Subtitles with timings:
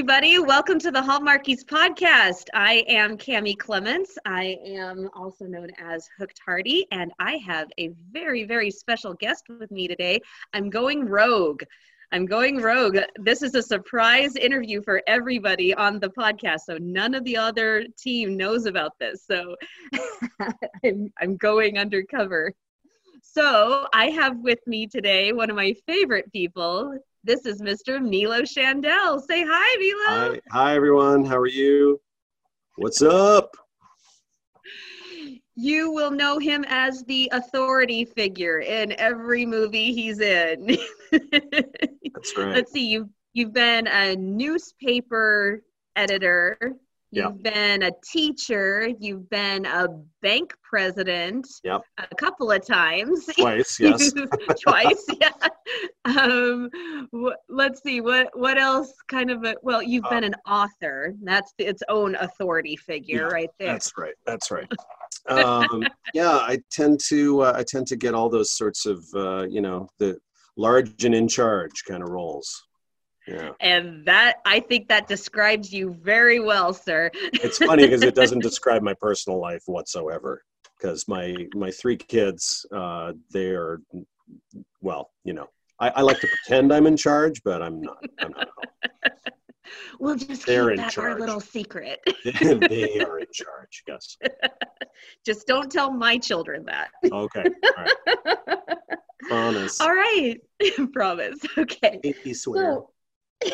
[0.00, 0.38] everybody.
[0.38, 2.46] Welcome to the Hallmarkies podcast.
[2.54, 4.16] I am Cami Clements.
[4.24, 9.44] I am also known as Hooked Hardy, and I have a very, very special guest
[9.50, 10.22] with me today.
[10.54, 11.64] I'm going rogue.
[12.12, 12.96] I'm going rogue.
[13.16, 17.84] This is a surprise interview for everybody on the podcast, so none of the other
[17.98, 19.26] team knows about this.
[19.26, 19.54] So
[20.82, 22.54] I'm, I'm going undercover.
[23.20, 28.00] So I have with me today one of my favorite people, this is Mr.
[28.00, 29.20] Milo Shandel.
[29.26, 30.32] Say hi, Milo.
[30.32, 31.24] Hi, hi everyone.
[31.24, 32.00] How are you?
[32.76, 33.56] What's up?
[35.54, 40.78] You will know him as the authority figure in every movie he's in.
[41.12, 42.54] That's right.
[42.54, 45.62] Let's see, you've you've been a newspaper
[45.96, 46.58] editor
[47.12, 47.54] You've yep.
[47.54, 48.88] been a teacher.
[49.00, 49.88] You've been a
[50.22, 51.48] bank president.
[51.64, 51.82] Yep.
[51.98, 53.26] A couple of times.
[53.36, 54.12] Twice, yes.
[54.62, 55.32] Twice, yeah.
[56.04, 56.70] Um,
[57.12, 58.92] wh- let's see what what else.
[59.08, 61.14] Kind of a well, you've uh, been an author.
[61.22, 63.72] That's its own authority figure, yeah, right there.
[63.72, 64.14] That's right.
[64.24, 64.70] That's right.
[65.28, 69.46] um, yeah, I tend to uh, I tend to get all those sorts of uh,
[69.48, 70.16] you know the
[70.56, 72.68] large and in charge kind of roles.
[73.30, 73.50] Yeah.
[73.60, 77.10] And that I think that describes you very well, sir.
[77.14, 80.42] it's funny because it doesn't describe my personal life whatsoever.
[80.76, 83.80] Because my my three kids, uh, they are,
[84.80, 85.46] well, you know,
[85.78, 88.02] I, I, like to pretend I'm in charge, but I'm not.
[88.18, 88.48] I'm not.
[90.00, 91.12] we'll just They're keep that charge.
[91.12, 92.00] our little secret.
[92.24, 93.82] they are in charge.
[93.86, 94.16] Yes.
[95.24, 96.88] Just don't tell my children that.
[97.04, 97.44] Okay.
[97.44, 98.58] All right.
[99.28, 99.80] Promise.
[99.80, 100.40] All right.
[100.92, 101.38] Promise.
[101.58, 102.00] Okay.
[102.02, 102.74] Pinky swear.
[102.74, 102.90] So,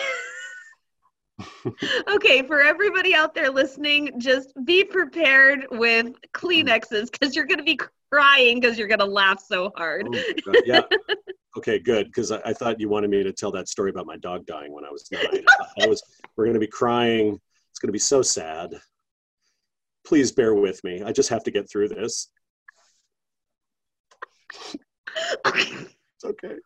[2.08, 7.64] okay, for everybody out there listening, just be prepared with Kleenexes because you're going to
[7.64, 7.78] be
[8.10, 10.06] crying because you're going to laugh so hard.
[10.08, 10.82] Oh yeah.
[11.56, 12.08] Okay, good.
[12.08, 14.74] Because I, I, thought you wanted me to tell that story about my dog dying
[14.74, 15.42] when I was nine.
[15.80, 16.02] I was.
[16.36, 17.40] We're going to be crying.
[17.70, 18.74] It's going to be so sad.
[20.06, 21.02] Please bear with me.
[21.02, 22.28] I just have to get through this.
[25.46, 26.56] it's okay.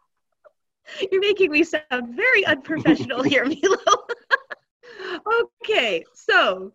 [1.12, 3.78] You're making me sound very unprofessional here, Milo.
[5.64, 6.72] okay, so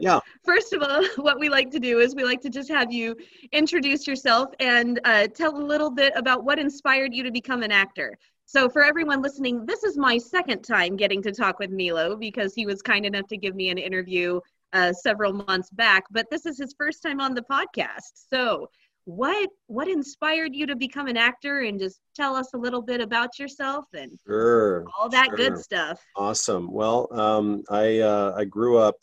[0.00, 0.20] yeah.
[0.44, 3.16] First of all, what we like to do is we like to just have you
[3.52, 7.72] introduce yourself and uh, tell a little bit about what inspired you to become an
[7.72, 8.16] actor.
[8.46, 12.54] So, for everyone listening, this is my second time getting to talk with Milo because
[12.54, 14.40] he was kind enough to give me an interview
[14.74, 18.12] uh, several months back, but this is his first time on the podcast.
[18.30, 18.68] So,
[19.06, 23.00] what what inspired you to become an actor and just tell us a little bit
[23.00, 25.36] about yourself and sure, all that sure.
[25.36, 26.00] good stuff?
[26.16, 26.72] Awesome.
[26.72, 28.96] Well um, i uh, i grew up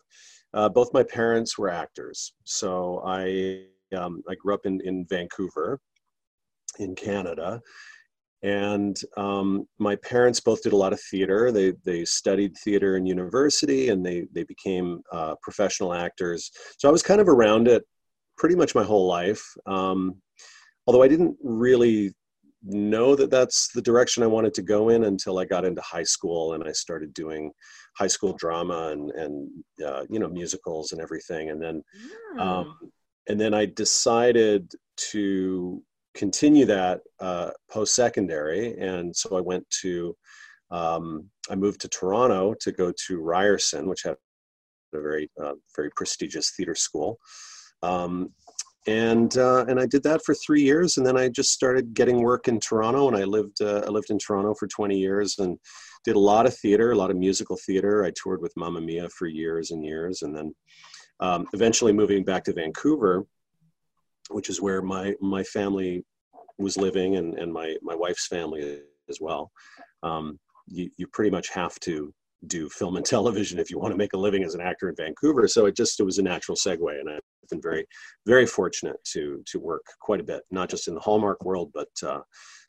[0.53, 2.33] uh, both my parents were actors.
[2.45, 5.79] So i um, i grew up in in vancouver
[6.79, 7.61] in canada.
[8.43, 11.51] And um, my parents both did a lot of theater.
[11.51, 16.49] They they studied theater in university and they they became uh, professional actors.
[16.79, 17.83] So i was kind of around it
[18.37, 19.43] pretty much my whole life.
[19.65, 20.21] Um,
[20.87, 22.13] although I didn't really
[22.63, 26.03] know that that's the direction I wanted to go in until I got into high
[26.03, 27.51] school and I started doing
[27.97, 29.49] high school drama and and
[29.85, 31.49] uh, you know musicals and everything.
[31.49, 31.83] And then
[32.39, 32.77] um,
[33.27, 34.71] and then I decided
[35.11, 35.81] to
[36.13, 40.15] continue that uh, post secondary, and so I went to
[40.69, 44.15] um, I moved to Toronto to go to Ryerson, which had
[44.93, 47.17] a very uh, very prestigious theater school.
[47.83, 48.31] Um,
[48.87, 52.23] and uh, and I did that for three years, and then I just started getting
[52.23, 55.57] work in Toronto, and I lived uh, I lived in Toronto for 20 years, and
[56.03, 58.03] did a lot of theater, a lot of musical theater.
[58.03, 60.55] I toured with Mamma Mia for years and years, and then
[61.19, 63.25] um, eventually moving back to Vancouver,
[64.31, 66.03] which is where my my family
[66.57, 69.51] was living, and and my my wife's family as well.
[70.01, 72.11] Um, you you pretty much have to
[72.47, 74.95] do film and television if you want to make a living as an actor in
[74.95, 75.47] Vancouver.
[75.47, 77.85] So it just it was a natural segue, and I've been very
[78.25, 81.89] very fortunate to to work quite a bit, not just in the Hallmark world, but
[82.03, 82.21] uh,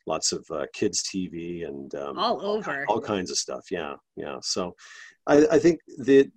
[0.05, 3.65] lots of uh, kids TV and um, all over all, kinds of stuff.
[3.71, 4.37] Yeah, yeah.
[4.41, 4.75] So
[5.27, 6.31] I, I think that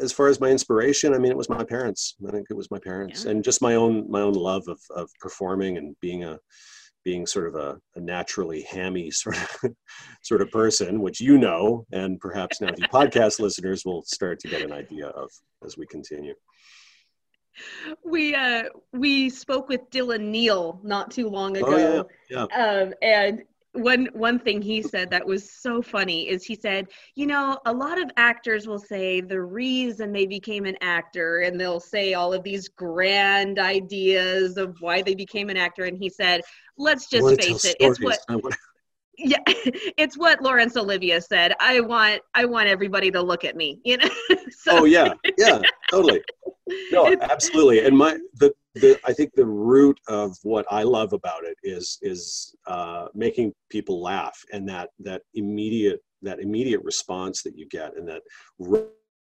[0.00, 2.16] as far as my inspiration, I mean, it was my parents.
[2.26, 3.32] I think it was my parents, yeah.
[3.32, 6.38] and just my own my own love of of performing and being a
[7.04, 9.70] being sort of a, a, naturally hammy sort of
[10.22, 14.48] sort of person, which you know, and perhaps now the podcast listeners will start to
[14.48, 15.30] get an idea of
[15.64, 16.34] as we continue.
[18.04, 21.66] We uh we spoke with Dylan Neal not too long ago.
[21.68, 22.46] Oh, yeah.
[22.50, 22.64] yeah.
[22.64, 23.42] Um, and
[23.76, 27.72] one one thing he said that was so funny is he said, you know, a
[27.72, 32.32] lot of actors will say the reason they became an actor and they'll say all
[32.32, 36.40] of these grand ideas of why they became an actor and he said,
[36.78, 38.18] let's just face it, it's what
[39.18, 43.80] yeah it's what laurence olivier said i want i want everybody to look at me
[43.84, 44.08] you know?
[44.50, 45.60] So, oh yeah yeah
[45.90, 46.20] totally.
[46.90, 51.44] No absolutely and my the, the i think the root of what i love about
[51.44, 57.56] it is is uh, making people laugh and that that immediate that immediate response that
[57.56, 58.22] you get and that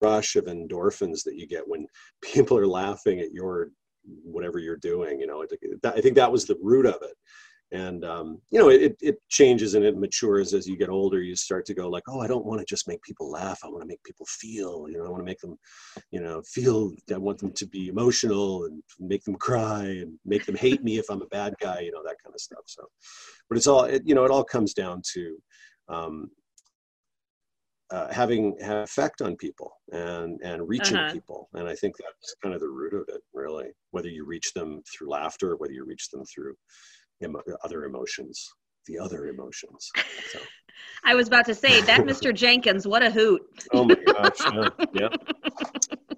[0.02, 1.86] rush of endorphins that you get when
[2.22, 3.70] people are laughing at your
[4.24, 5.44] whatever you're doing you know
[5.86, 7.16] i think that was the root of it
[7.74, 11.22] and um, you know it, it changes and it matures as you get older.
[11.22, 13.60] You start to go like oh i don't want to just make people laugh.
[13.64, 15.58] I want to make people feel you know i want to make them
[16.12, 20.46] you know feel i want them to be emotional and make them cry and make
[20.46, 22.84] them hate me if i'm a bad guy you know that kind of stuff so.
[23.50, 25.38] But it's all it, you know it all comes down to
[25.90, 26.30] um,
[27.90, 31.14] uh, having have effect on people and and reaching uh-huh.
[31.14, 31.50] people.
[31.54, 34.82] And i think that's kind of the root of it really whether you reach them
[34.92, 36.56] through laughter or whether you reach them through
[37.24, 38.52] emo- other emotions,
[38.88, 39.90] the other emotions.
[40.32, 40.40] So.
[41.04, 42.34] I was about to say that Mr.
[42.44, 43.42] Jenkins, what a hoot!
[43.74, 45.10] Oh my gosh, yeah, yeah.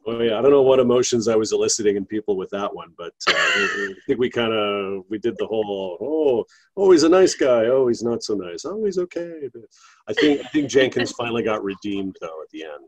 [0.06, 2.90] Well, yeah, I don't know what emotions I was eliciting in people with that one,
[2.96, 6.46] but uh, I think we kind of we did the whole oh
[6.78, 9.50] oh he's a nice guy oh he's not so nice oh he's okay.
[10.08, 12.88] I think I think Jenkins finally got redeemed though at the end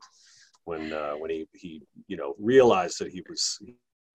[0.65, 3.57] when uh, when he he you know realized that he was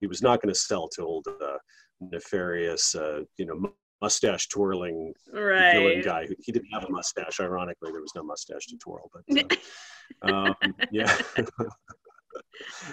[0.00, 1.58] he was not going to sell to old uh,
[2.00, 3.72] nefarious uh, you know
[4.02, 5.72] mustache twirling right.
[5.72, 6.26] villain guy.
[6.40, 7.40] He didn't have a mustache.
[7.40, 9.10] Ironically, there was no mustache to twirl.
[9.12, 9.54] But
[10.22, 11.16] uh, um, yeah,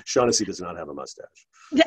[0.06, 1.48] Shaughnessy does not have a mustache.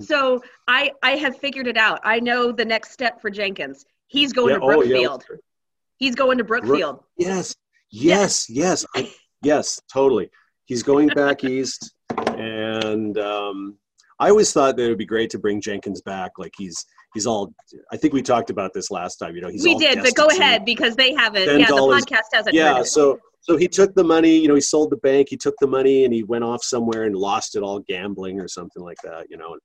[0.00, 2.00] so I I have figured it out.
[2.02, 3.84] I know the next step for Jenkins.
[4.08, 5.24] He's going yeah, to Brookfield.
[5.30, 5.40] Oh, yeah.
[5.98, 6.96] He's going to Brookfield.
[6.96, 7.54] Brook, yes,
[7.90, 9.10] yes, yes, I,
[9.42, 10.30] yes, totally.
[10.64, 11.94] He's going back east,
[12.28, 13.78] and um,
[14.18, 16.32] I always thought that it would be great to bring Jenkins back.
[16.38, 16.84] Like he's
[17.14, 17.52] he's all.
[17.92, 19.34] I think we talked about this last time.
[19.34, 21.46] You know, he's we did, but go ahead because they haven't.
[21.58, 22.54] Yeah, the podcast hasn't.
[22.54, 24.36] Yeah, so so he took the money.
[24.36, 25.28] You know, he sold the bank.
[25.30, 28.48] He took the money and he went off somewhere and lost it all gambling or
[28.48, 29.26] something like that.
[29.30, 29.56] You know,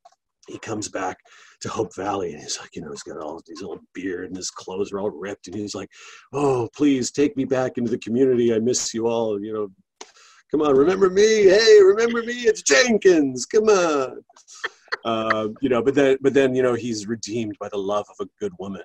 [0.48, 1.18] he comes back
[1.62, 4.36] to Hope Valley and he's like, you know, he's got all these old beard and
[4.36, 5.89] his clothes are all ripped and he's like,
[6.33, 8.53] oh, please take me back into the community.
[8.53, 9.42] I miss you all.
[9.42, 9.68] You know,
[10.51, 11.44] Come on, remember me?
[11.44, 12.33] Hey, remember me?
[12.33, 13.45] It's Jenkins.
[13.45, 14.21] Come on.
[15.06, 18.27] Uh, you know, but then, but then, you know, he's redeemed by the love of
[18.27, 18.83] a good woman.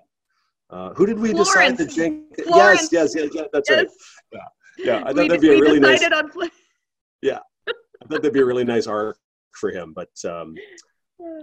[0.70, 1.48] Uh, who did we Florence.
[1.48, 2.46] decide that Jenkins?
[2.48, 3.78] Yes, yes, yes, yes, that's yes.
[3.78, 3.88] right.
[4.32, 4.96] Yeah, yeah.
[4.98, 6.04] I thought we, that'd be a really nice.
[6.04, 6.50] On...
[7.20, 7.72] yeah, I
[8.08, 9.18] thought that'd be a really nice arc
[9.52, 9.92] for him.
[9.92, 10.54] But, um,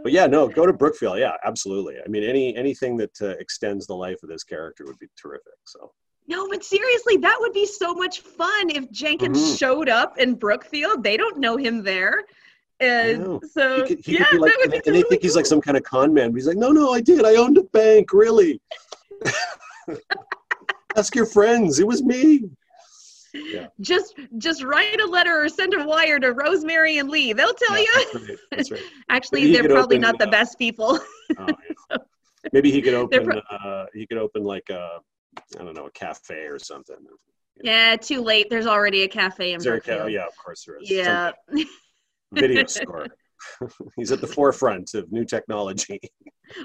[0.04, 1.20] but yeah, no, go to Brookfield.
[1.20, 1.98] Yeah, absolutely.
[2.04, 5.54] I mean, any anything that uh, extends the life of this character would be terrific.
[5.66, 5.92] So.
[6.28, 9.56] No, but seriously, that would be so much fun if Jenkins mm-hmm.
[9.56, 11.04] showed up in Brookfield.
[11.04, 12.24] They don't know him there.
[12.80, 15.28] And so, he could, he yeah, like, that would be and totally they think cool.
[15.28, 16.32] he's like some kind of con man.
[16.32, 17.26] But he's like, no, no, I did.
[17.26, 18.60] I owned a bank, really.
[20.98, 21.80] Ask your friends.
[21.80, 22.44] It was me.
[23.34, 23.68] Yeah.
[23.82, 27.34] Just just write a letter or send a wire to Rosemary and Lee.
[27.34, 27.94] They'll tell yeah, you.
[27.96, 28.38] That's right.
[28.52, 28.82] That's right.
[29.10, 31.00] Actually, they're probably open, not the uh, best people.
[31.40, 31.48] oh,
[31.90, 31.98] yeah.
[32.52, 33.26] Maybe he could open.
[33.26, 35.00] Pro- uh, he could open like a
[35.60, 36.98] I don't know, a cafe or something.
[37.62, 38.50] Yeah, too late.
[38.50, 40.02] There's already a cafe in Brookfield.
[40.02, 40.90] Ca- yeah, of course there is.
[40.90, 41.32] Yeah.
[42.34, 43.08] video store.
[43.96, 46.00] He's at the forefront of new technology.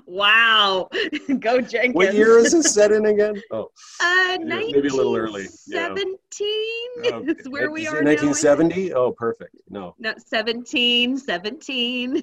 [0.07, 0.89] Wow.
[1.41, 1.95] Go Jenkins.
[1.95, 3.41] What year is this set in again?
[3.51, 3.69] Oh.
[4.01, 5.45] Uh, maybe a little early.
[5.45, 6.17] 17
[7.03, 7.21] yeah.
[7.21, 8.93] is where we are 1970?
[8.93, 9.57] Oh, perfect.
[9.69, 9.95] No.
[9.99, 12.23] No, 17, 17.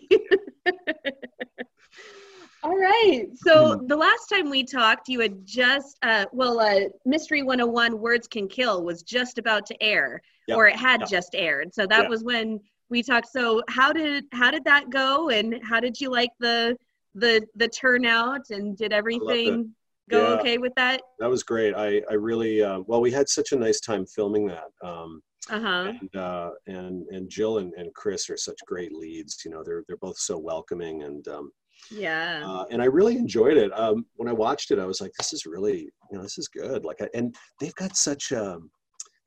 [2.66, 3.28] All right.
[3.36, 3.86] So mm-hmm.
[3.86, 8.48] the last time we talked, you had just, uh, well, uh, Mystery 101 Words Can
[8.48, 10.58] Kill was just about to air, yep.
[10.58, 11.10] or it had yep.
[11.10, 11.76] just aired.
[11.76, 12.10] So that yep.
[12.10, 13.28] was when we talked.
[13.32, 16.76] So how did how did that go, and how did you like the
[17.14, 19.76] the the turnout, and did everything
[20.10, 20.40] go yeah.
[20.40, 21.02] okay with that?
[21.20, 21.76] That was great.
[21.76, 24.70] I I really uh, well, we had such a nice time filming that.
[24.84, 25.94] Um, uh-huh.
[26.02, 29.46] And, uh, and and Jill and, and Chris are such great leads.
[29.46, 31.52] You know, they're they're both so welcoming and um,
[31.92, 32.44] yeah.
[32.46, 33.72] Uh, and I really enjoyed it.
[33.77, 36.48] Um, when I watched it, I was like, this is really, you know, this is
[36.48, 36.86] good.
[36.86, 38.70] Like, I, and they've got such a, um,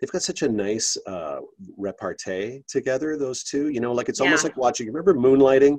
[0.00, 1.40] they've got such a nice uh,
[1.76, 3.16] repartee together.
[3.16, 4.26] Those two, you know, like it's yeah.
[4.26, 4.86] almost like watching.
[4.86, 5.78] Remember Moonlighting?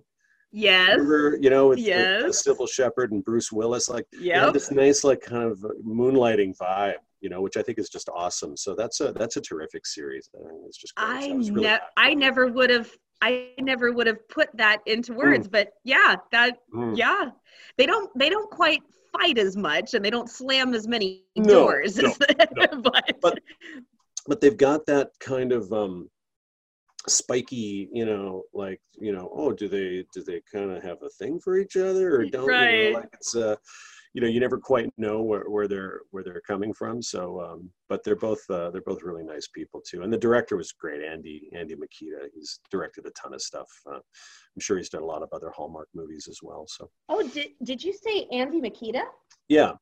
[0.51, 0.89] Yes.
[0.91, 2.23] Remember, you know, with, yes.
[2.23, 6.95] with Cybill Shepherd and Bruce Willis, like yeah, this nice like kind of moonlighting vibe,
[7.21, 8.57] you know, which I think is just awesome.
[8.57, 10.27] So that's a that's a terrific series.
[10.35, 11.07] I think it's just great.
[11.07, 15.13] I so really ne- I never would have I never would have put that into
[15.13, 15.51] words, mm.
[15.51, 16.97] but yeah, that mm.
[16.97, 17.31] yeah,
[17.77, 21.53] they don't they don't quite fight as much and they don't slam as many no,
[21.53, 21.97] doors.
[21.97, 22.13] No,
[22.55, 22.81] no.
[22.81, 23.39] but, but
[24.27, 26.09] but they've got that kind of um
[27.07, 31.09] spiky, you know, like you know, oh, do they do they kind of have a
[31.09, 32.47] thing for each other or don't?
[32.47, 32.83] Right.
[32.83, 33.55] You know, like it's uh
[34.13, 37.01] you know you never quite know where, where they're where they're coming from.
[37.01, 40.01] So um, but they're both uh, they're both really nice people too.
[40.03, 42.29] And the director was great andy andy mikita.
[42.33, 43.67] He's directed a ton of stuff.
[43.89, 43.99] Uh,
[44.55, 46.89] i'm sure he's done a lot of other hallmark movies as well so.
[47.07, 49.03] Oh did, did you say andy mikita?
[49.47, 49.73] Yeah.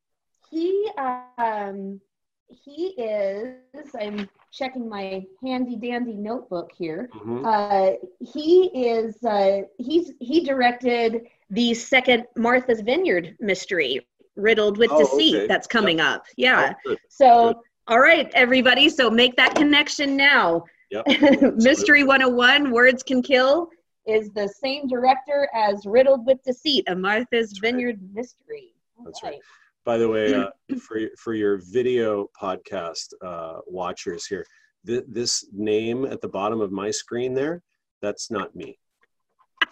[0.51, 0.89] He
[1.37, 2.01] um
[2.49, 7.09] he is i'm checking my handy dandy notebook here.
[7.13, 7.45] Mhm.
[7.45, 14.05] uh he is uh he's he directed the second martha's vineyard mystery
[14.37, 15.47] riddled with Oh, deceit okay.
[15.47, 16.97] that's coming up yeah Oh, good.
[17.09, 17.55] so Good.
[17.87, 21.05] all right everybody so make that connection now Yep.
[21.57, 23.67] mystery 101 words can kill
[24.05, 27.71] is the same director as riddled with deceit a martha's That's right.
[27.71, 29.39] vineyard mystery All That's right.
[29.85, 30.47] By the way, uh,
[30.85, 34.45] for for your video podcast uh, watchers here,
[34.85, 37.63] th- this name at the bottom of my screen there,
[38.01, 38.77] that's not me.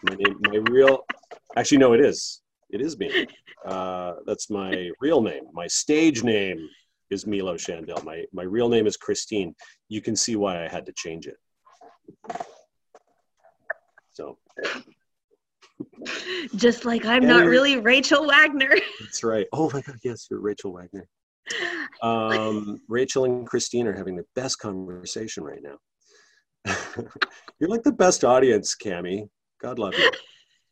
[0.04, 1.06] My name, my real,
[1.58, 2.42] actually no, it is.
[2.76, 3.28] It is me.
[3.66, 5.44] Uh, that's my real name.
[5.54, 6.70] My stage name
[7.10, 8.04] is Milo Shandel.
[8.04, 9.56] My my real name is Christine.
[9.90, 11.38] You can see why I had to change it.
[14.12, 14.38] So
[16.56, 19.46] just like i'm not really rachel wagner that's right.
[19.54, 21.08] Oh my God, yes, you're Rachel Wagner.
[22.02, 25.78] um, Rachel and Christine are having the best conversation right now.
[27.60, 29.30] You're like the best audience, Cami.
[29.62, 30.10] God love you.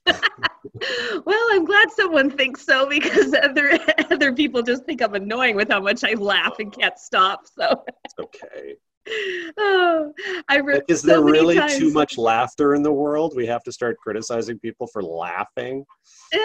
[1.25, 3.77] well i'm glad someone thinks so because other
[4.12, 7.83] other people just think i'm annoying with how much i laugh and can't stop so
[8.05, 8.75] It's okay.
[9.57, 10.13] oh
[10.50, 13.33] i re- is there really times- too much laughter in the world?
[13.36, 15.86] We have to start criticizing people for laughing.
[16.31, 16.39] Eh,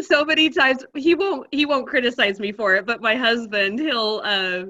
[0.00, 4.22] so many times he won't he won't criticize me for it but my husband he'll
[4.24, 4.62] uh,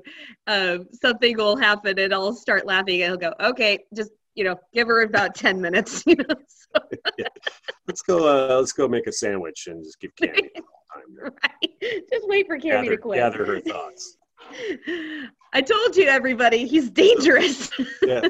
[0.48, 4.58] uh, something will happen and i'll start laughing and he'll go okay just you know
[4.72, 6.80] give her about 10 minutes you know so,
[7.88, 8.28] Let's go.
[8.28, 12.46] Uh, let's go make a sandwich and just give Candy little time right just wait
[12.46, 14.16] for Candy gather, to quit gather her thoughts.
[15.52, 17.70] i told you everybody he's dangerous
[18.02, 18.28] Yeah,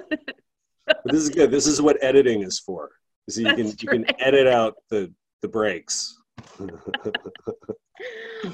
[0.86, 1.50] but this is good.
[1.50, 2.90] This is what editing is for.
[3.28, 6.18] So you can That's you can edit out the the breaks.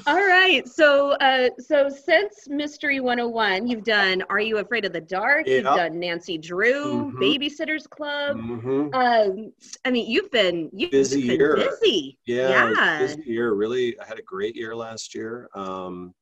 [0.05, 5.01] All right so uh so since mystery 101 you've done are you afraid of the
[5.01, 7.19] dark you've done nancy drew Mhm.
[7.21, 8.93] babysitters club Mhm.
[8.93, 9.53] um
[9.85, 11.55] i mean you've been you've Busy been year.
[11.55, 13.53] busy Yeah, yeah busy year.
[13.53, 15.49] Really, I had a great year last year.
[15.55, 16.13] Um,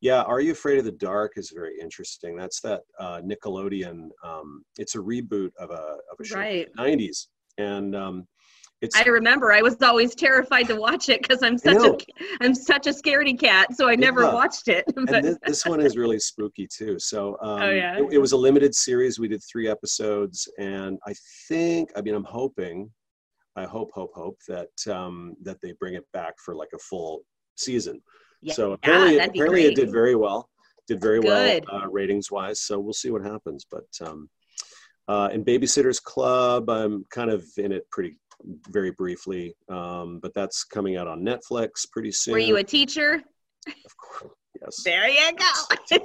[0.00, 2.36] yeah, Are You Afraid of the Dark is very interesting.
[2.36, 4.08] That's that uh, Nickelodeon.
[4.24, 6.68] Um, it's a reboot of a of a show Right.
[6.74, 7.26] from the '90s,
[7.58, 8.26] and um,
[8.82, 11.96] it's I remember I was always terrified to watch it because I'm such a.
[12.40, 14.34] I'm such a scaredy cat, so I never Yeah.
[14.34, 14.84] watched it.
[14.96, 16.98] and But this, this one is really spooky too.
[16.98, 17.96] So um, Oh, yeah?
[17.98, 19.20] it, it was a limited series.
[19.20, 21.14] We did three episodes, and I
[21.48, 22.90] think, I mean, I'm hoping,
[23.54, 27.22] I hope, hope, hope that um, that they bring it back for like a full
[27.54, 28.02] season.
[28.40, 30.48] yeah, So apparently, be apparently it did very well.
[30.88, 31.64] Did very Good.
[31.68, 32.62] well uh, ratings wise.
[32.62, 33.64] So we'll see what happens.
[33.70, 34.28] But um,
[35.06, 38.16] uh, in Babysitters Club, I'm kind of in it pretty
[38.70, 39.54] very briefly.
[39.68, 42.32] Um, but that's coming out on Netflix pretty soon.
[42.32, 43.22] Were you a teacher?
[43.66, 44.82] Of course, yes.
[44.84, 45.96] There you go.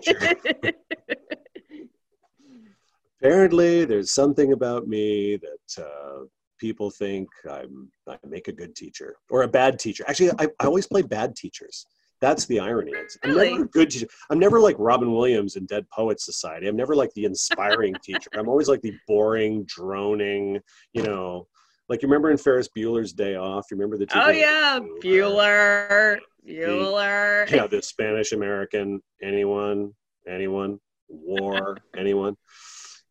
[3.22, 6.26] Apparently, there's something about me that uh,
[6.60, 10.04] people think I'm I make a good teacher or a bad teacher.
[10.08, 11.86] Actually, I, I always play bad teachers.
[12.20, 12.92] That's the irony.
[12.96, 13.52] It's, I'm Really?
[13.52, 14.08] never a good teacher.
[14.30, 16.68] I'm never like Robin Williams in Dead Poets Society.
[16.68, 18.30] I'm never like the inspiring teacher.
[18.34, 20.60] I'm always like the boring, droning,
[20.94, 21.48] you know,
[21.90, 23.66] like you remember in Ferris Bueller's Day Off.
[23.72, 27.50] You remember the oh yeah, Bueller, Bueller.
[27.50, 29.02] Yeah, the Spanish American.
[29.22, 29.94] Anyone?
[30.28, 30.80] Anyone?
[31.10, 31.78] War?
[31.98, 32.36] anyone?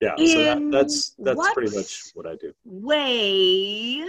[0.01, 0.17] Yeah.
[0.17, 2.53] So that, that's that's pretty much what I do.
[2.65, 4.05] way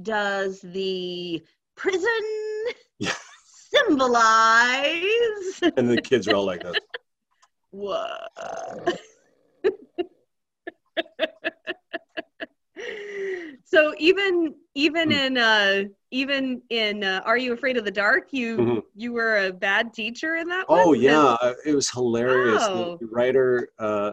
[0.00, 1.42] does the
[1.76, 2.10] prison
[3.00, 3.12] Yeah.
[3.72, 5.60] symbolize?
[5.76, 6.76] And the kids are all like, this.
[7.70, 8.30] What?
[13.64, 15.16] So even even Hmm.
[15.16, 18.28] in uh even in uh, Are You Afraid of the Dark?
[18.32, 18.82] You Mhm.
[18.94, 21.00] you were a bad teacher in that Oh one?
[21.00, 22.64] yeah, it was hilarious.
[22.66, 22.98] The- Oh.
[23.00, 24.12] The writer, uh,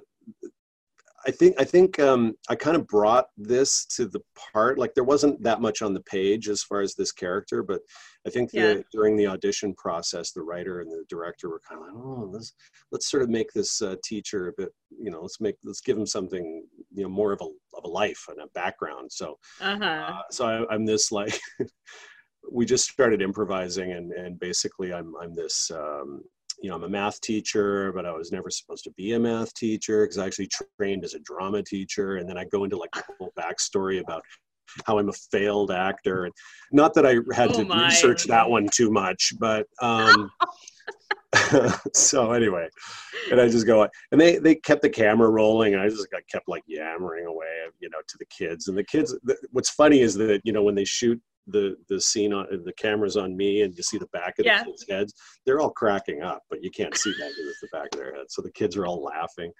[1.28, 4.22] I think, I think um, I kind of brought this to the
[4.54, 4.78] part.
[4.78, 7.82] Like there wasn't that much on the page as far as this character, but
[8.28, 8.82] I think the, Yeah.
[8.92, 12.54] during the audition process, the writer and the director were kind of like, "Oh, let's
[12.92, 15.98] let's sort of make this uh, teacher a bit, you know, let's make let's give
[15.98, 16.64] him something,
[16.96, 17.46] you know, more of a
[17.78, 20.14] of a life and a background." So Uh-huh.
[20.14, 21.40] uh, so I, I'm this like
[22.52, 26.22] we just started improvising and and basically I'm I'm this um,
[26.62, 29.54] you know I'm a math teacher but I was never supposed to be a math
[29.56, 30.50] teacher because I actually
[30.80, 34.24] trained as a drama teacher and then I go into like a whole backstory about
[34.86, 36.26] how I'm a failed actor.
[36.26, 36.34] And
[36.72, 37.86] not that I had Oh to my.
[37.86, 40.30] research that one too much, but um,
[41.94, 42.68] so anyway,
[43.32, 46.22] and I just go and they they kept the camera rolling, and I just got
[46.32, 47.48] kept like yammering away,
[47.80, 48.68] you know, to the kids.
[48.68, 52.00] And the kids, th- what's funny is that you know when they shoot the the
[52.00, 54.60] scene on the cameras on me, and you see the back of Yeah.
[54.64, 55.14] the kids' heads,
[55.46, 58.16] they're all cracking up, but you can't see that because it's the back of their
[58.16, 58.26] head.
[58.30, 59.52] So the kids are all laughing.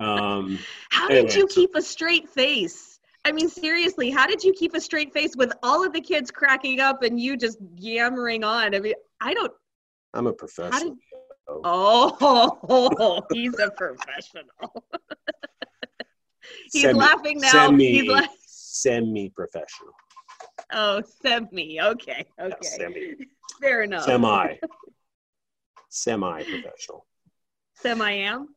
[0.00, 0.58] Um,
[0.90, 2.98] How did you so- keep a straight face?
[3.24, 6.30] I mean, seriously, how did you keep a straight face with all of the kids
[6.30, 8.74] cracking up and you just yammering on?
[8.74, 9.52] I mean, I don't.
[10.14, 10.90] I'm a professional.
[10.90, 10.98] did?
[11.64, 14.44] Oh, he's a professional.
[16.72, 17.50] he's Semi- laughing now.
[17.68, 19.92] Semi, He's la- semi-professional.
[20.72, 21.80] oh, semi.
[21.80, 23.14] Okay, Yeah, okay, semi,
[23.62, 24.04] fair enough.
[24.04, 24.58] semi,
[25.88, 27.06] semi-professional.
[27.74, 28.48] Semi am.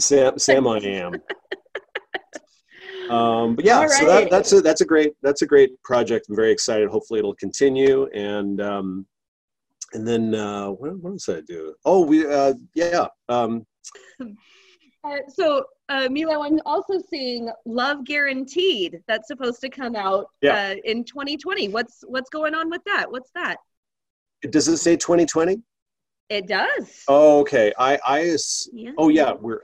[0.00, 1.14] Sam, Sam, I am.
[3.10, 6.26] Um, but yeah, All so that, that's a that's a great that's a great project.
[6.28, 6.88] I'm very excited.
[6.88, 8.06] Hopefully, it'll continue.
[8.14, 9.06] And um,
[9.94, 11.74] and then uh, what, what else did I do?
[11.84, 13.06] Oh, we uh, yeah.
[13.28, 13.66] Um,
[15.04, 19.00] Uh, so, uh, Milo, I'm also seeing Love Guaranteed.
[19.06, 20.54] That's supposed to come out Yeah.
[20.54, 21.68] uh, in 2020.
[21.68, 23.10] What's what's going on with that?
[23.10, 23.56] What's that?
[24.48, 25.60] does it say 2020?
[26.30, 27.02] It does.
[27.06, 27.70] Oh, okay.
[27.78, 28.36] I I
[28.72, 28.92] yeah.
[28.96, 29.60] oh yeah, we're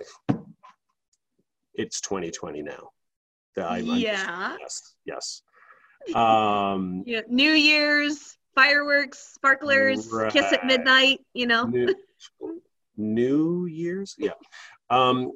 [1.75, 2.91] it's 2020 now.
[3.57, 4.57] I'm- I'm just- yeah.
[4.61, 4.95] yes.
[5.07, 5.43] Yes.
[6.15, 7.23] Um, Yeah.
[7.29, 11.21] New Year's fireworks, sparklers, kiss at midnight.
[11.35, 11.65] You know.
[11.65, 11.95] New,
[12.97, 14.33] New Year's, yeah.
[14.91, 15.33] Um,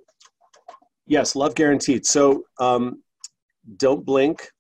[1.06, 2.04] yes, love guaranteed.
[2.04, 3.02] So um,
[3.76, 4.50] don't blink,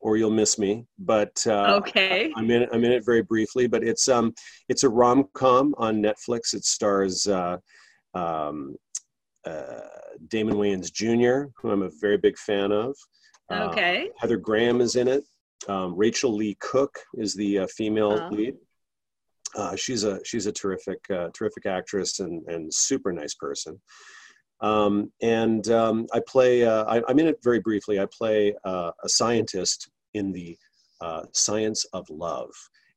[0.00, 0.86] or you'll miss me.
[0.98, 2.32] But uh, okay.
[2.36, 2.66] I'm in.
[2.72, 3.66] I'm in it very briefly.
[3.66, 4.32] But it's um,
[4.68, 6.54] it's a rom com on Netflix.
[6.54, 7.58] It stars uh,
[8.14, 8.76] um,
[9.46, 9.80] uh,
[10.28, 12.96] Damon Wayans Jr., who I'm a very big fan of.
[13.50, 14.10] Uh, Okay.
[14.18, 15.24] Heather Graham is in it.
[15.68, 18.34] Um, Rachael Leigh Cook is the uh, female Oh.
[18.34, 18.54] lead.
[19.56, 23.80] Uh, she's a she's a terrific uh, terrific actress and and super nice person.
[24.60, 26.64] Um, and um, I play.
[26.64, 28.00] Uh, I, I'm in it very briefly.
[28.00, 30.56] I play uh, a scientist in the
[31.00, 32.50] uh, science of love,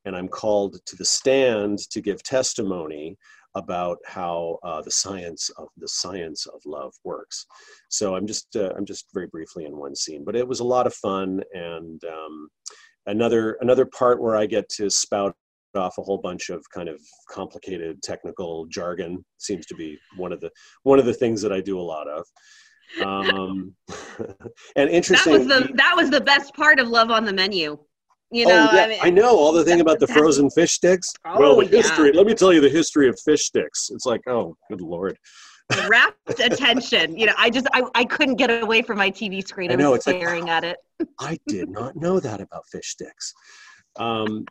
[0.05, 3.17] and I'm called to the stand to give testimony
[3.57, 7.45] about how uh, the science of the science of love works.
[7.89, 10.65] So I'm just uh, I'm just very briefly in one scene, but it was a
[10.65, 12.49] lot of fun and um,
[13.07, 15.35] another another part where I get to spout
[15.75, 20.41] off a whole bunch of kind of complicated technical jargon seems to be one of
[20.41, 20.51] the
[20.83, 22.25] one of the things that I do a lot of.
[23.03, 23.75] Um,
[24.75, 25.33] and interesting.
[25.33, 27.77] That was the that was the best part of Love on the Menu.
[28.29, 28.67] You know.
[28.69, 31.13] oh, yeah, I mean, I know all the thing about the frozen fish sticks.
[31.25, 31.77] Oh, well, the yeah.
[31.77, 32.11] history.
[32.11, 33.89] Let me tell you the history of fish sticks.
[33.93, 35.17] It's like, oh, good lord.
[35.87, 37.17] rapt attention.
[37.17, 39.69] You know, I just I, I couldn't get away from my TV screen.
[39.71, 40.77] I I, know, was it's like- staring at it.
[41.19, 43.33] I did not know that about fish sticks.
[43.97, 44.45] Um,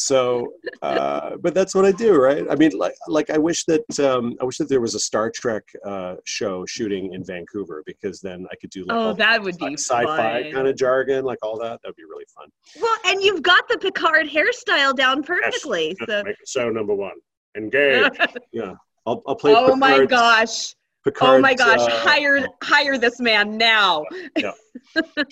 [0.00, 2.46] so, uh, but that's what I do, right?
[2.50, 5.30] I mean, like, like I wish that um, I wish that there was a Star
[5.30, 9.60] Trek uh, show shooting in Vancouver because then I could do like Oh, that would
[9.60, 10.52] like be sci-fi fun.
[10.52, 11.80] kind of jargon, like all that.
[11.82, 12.48] That'd be really fun.
[12.80, 15.94] Well, and you've got the Picard hairstyle down perfectly.
[16.08, 16.24] So.
[16.46, 17.16] Show number one.
[17.54, 18.10] Engage.
[18.52, 18.74] yeah,
[19.06, 19.54] I'll, I'll play.
[19.54, 20.74] oh my gosh!
[21.04, 21.80] Picard's, oh my gosh!
[21.80, 24.04] uh, hire hire this man now.
[24.36, 24.52] yeah.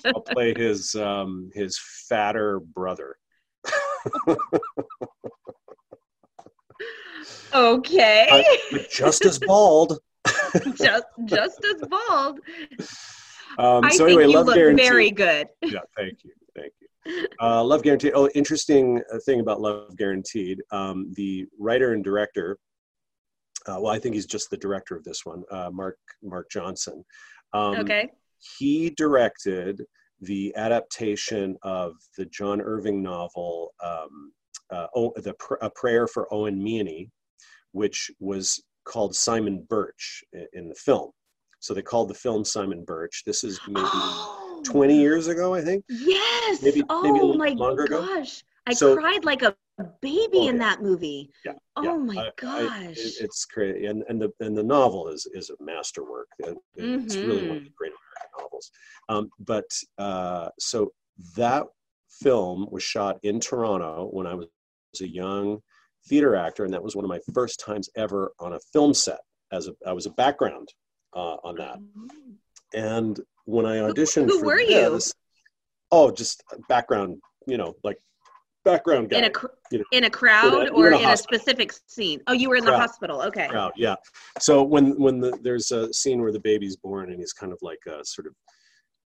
[0.05, 3.17] I'll play his um, his fatter brother.
[7.55, 8.45] Okay,
[8.91, 9.99] just as bald.
[10.75, 12.41] just just as bald.
[13.59, 14.83] Um, I so anyway, love guarantee.
[14.83, 15.49] very good.
[15.63, 17.27] yeah, thank you, thank you.
[17.41, 18.13] Uh, love guaranteed.
[18.15, 20.63] Oh, interesting uh, thing about love guaranteed.
[20.71, 22.59] Um, the writer and director.
[23.67, 27.05] Uh, well, I think he's just the director of this one, uh, Mark Mark Johnson.
[27.53, 28.11] Um, Okay.
[28.59, 29.85] He directed
[30.21, 34.33] the adaptation of the John Irving novel, um,
[34.71, 37.11] uh, oh, the Pr- A Prayer for Owen Meany,
[37.73, 41.11] which was called Simon Birch i- in the film.
[41.61, 43.23] So they called the film Simon Birch.
[43.27, 45.85] This is maybe Oh, 20 years ago, I think.
[45.89, 46.63] Yes.
[46.63, 48.01] maybe- oh maybe my longer ago.
[48.01, 48.43] gosh!
[48.67, 49.57] I So- cried like a
[50.01, 50.61] baby Oh, in yeah.
[50.61, 51.31] that movie.
[51.45, 51.97] Yeah, Oh yeah.
[51.97, 52.97] my I- I- gosh!
[52.99, 56.29] it- it's crazy, and and the and the novel is is a masterwork.
[56.41, 58.71] It- It's really one of the great American novels.
[59.09, 59.67] Um, but
[59.99, 60.93] uh, so
[61.37, 61.67] that
[62.11, 64.49] film was shot in Toronto when I was
[65.01, 65.63] a young
[66.09, 69.21] theater actor, and that was one of my first times ever on a film set.
[69.53, 70.69] As a I was a background
[71.15, 71.79] uh, on that,
[72.75, 75.01] and when I auditioned who for were you?
[75.91, 77.99] oh, just background, you know, like
[78.73, 79.19] background guy.
[79.19, 79.33] in a
[79.71, 82.21] you know, in a crowd in a- or in a in a specific scene?
[82.27, 83.21] Oh, you were in the hospital.
[83.23, 83.49] Okay.
[83.49, 83.97] crowd yeah
[84.41, 87.59] so when when the, there's a scene where the baby's born and he's kind of
[87.63, 88.35] like a sort of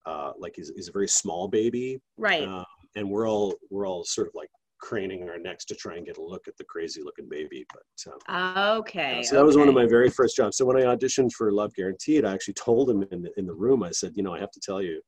[0.05, 2.47] uh, like he's, he's a very small baby Right.
[2.47, 2.65] um,
[2.95, 4.49] and we're all we're all sort of like
[4.81, 7.65] craning our necks to try and get a look at the crazy looking baby.
[7.73, 10.55] But um, okay, so that was one of my very first jobs.
[10.57, 13.55] So when I auditioned for Love Guaranteed, I actually told him in the, in the
[13.55, 13.81] room.
[13.83, 15.01] I said, you know, I have to tell you,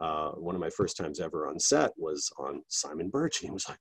[0.00, 3.40] uh, one of my first times ever on set was on Simon Birch.
[3.40, 3.78] And he was like,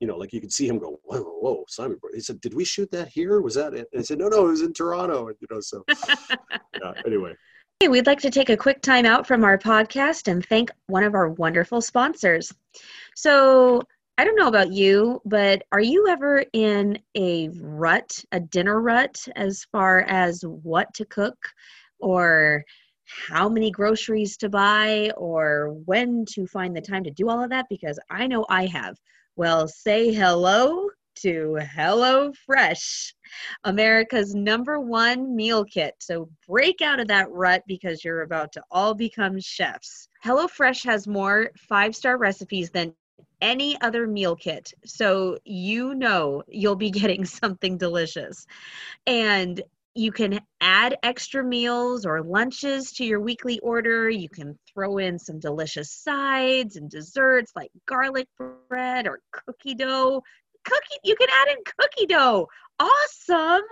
[0.00, 2.12] you know, like you could see him go, whoa, whoa, Simon Birch.
[2.14, 3.40] He said, did we shoot that here?
[3.40, 3.88] Was that it?
[3.92, 5.28] And I said, no, no, it was in Toronto.
[5.28, 7.34] And, you know, so yeah, anyway.
[7.78, 11.04] Hey, we'd like to take a quick time out from our podcast and thank one
[11.04, 12.52] of our wonderful sponsors.
[13.14, 13.82] So,
[14.18, 19.26] I don't know about you, but are you ever in a rut, a dinner rut,
[19.36, 21.34] as far as what to cook
[21.98, 22.62] or
[23.28, 27.50] how many groceries to buy or when to find the time to do all of
[27.50, 27.66] that?
[27.68, 28.96] Because I know I have.
[29.36, 33.12] Well, say hello to HelloFresh,
[33.64, 35.94] America's number one meal kit.
[36.00, 40.08] So break out of that rut because you're about to all become chefs.
[40.24, 42.94] HelloFresh has more five star recipes than
[43.40, 44.72] any other meal kit.
[44.84, 48.46] So you know you'll be getting something delicious.
[49.06, 49.60] And
[49.94, 54.08] you can add extra meals or lunches to your weekly order.
[54.08, 58.28] You can throw in some delicious sides and desserts like garlic
[58.68, 60.22] bread or cookie dough,
[60.64, 62.48] cookie you can add in cookie dough.
[62.78, 63.62] Awesome.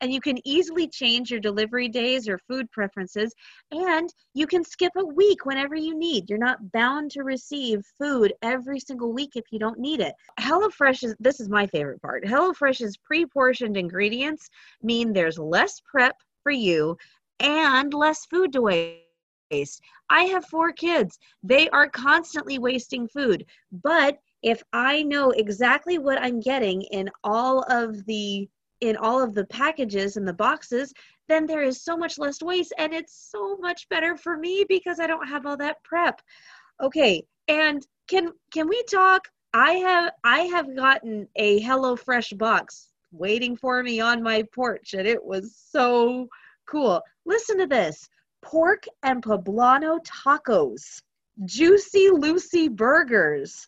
[0.00, 3.32] And you can easily change your delivery days or food preferences.
[3.70, 6.28] And you can skip a week whenever you need.
[6.28, 10.14] You're not bound to receive food every single week if you don't need it.
[10.40, 12.24] HelloFresh is this is my favorite part.
[12.24, 14.50] HelloFresh's pre-portioned ingredients
[14.82, 16.96] mean there's less prep for you
[17.40, 19.80] and less food to waste.
[20.10, 21.18] I have four kids.
[21.42, 27.62] They are constantly wasting food, but if I know exactly what I'm getting in all
[27.68, 28.48] of the
[28.80, 30.94] in all of the packages and the boxes,
[31.28, 35.00] then there is so much less waste and it's so much better for me because
[35.00, 36.22] I don't have all that prep.
[36.80, 39.26] Okay, and can can we talk?
[39.52, 45.08] I have I have gotten a HelloFresh box waiting for me on my porch and
[45.08, 46.28] it was so
[46.70, 47.02] cool.
[47.24, 48.08] Listen to this.
[48.42, 51.02] Pork and poblano tacos,
[51.46, 53.66] juicy Lucy burgers,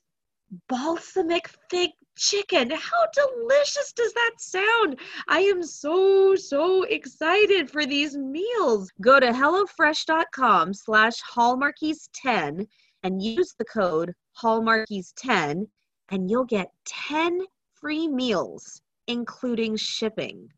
[0.68, 2.70] balsamic fig chicken.
[2.70, 4.98] How delicious does that sound?
[5.28, 8.90] I am so, so excited for these meals.
[9.00, 12.66] Go to HelloFresh.com slash Hallmarkies10
[13.02, 15.66] and use the code Hallmarkies10
[16.10, 17.42] and you'll get 10
[17.74, 20.48] free meals, including shipping.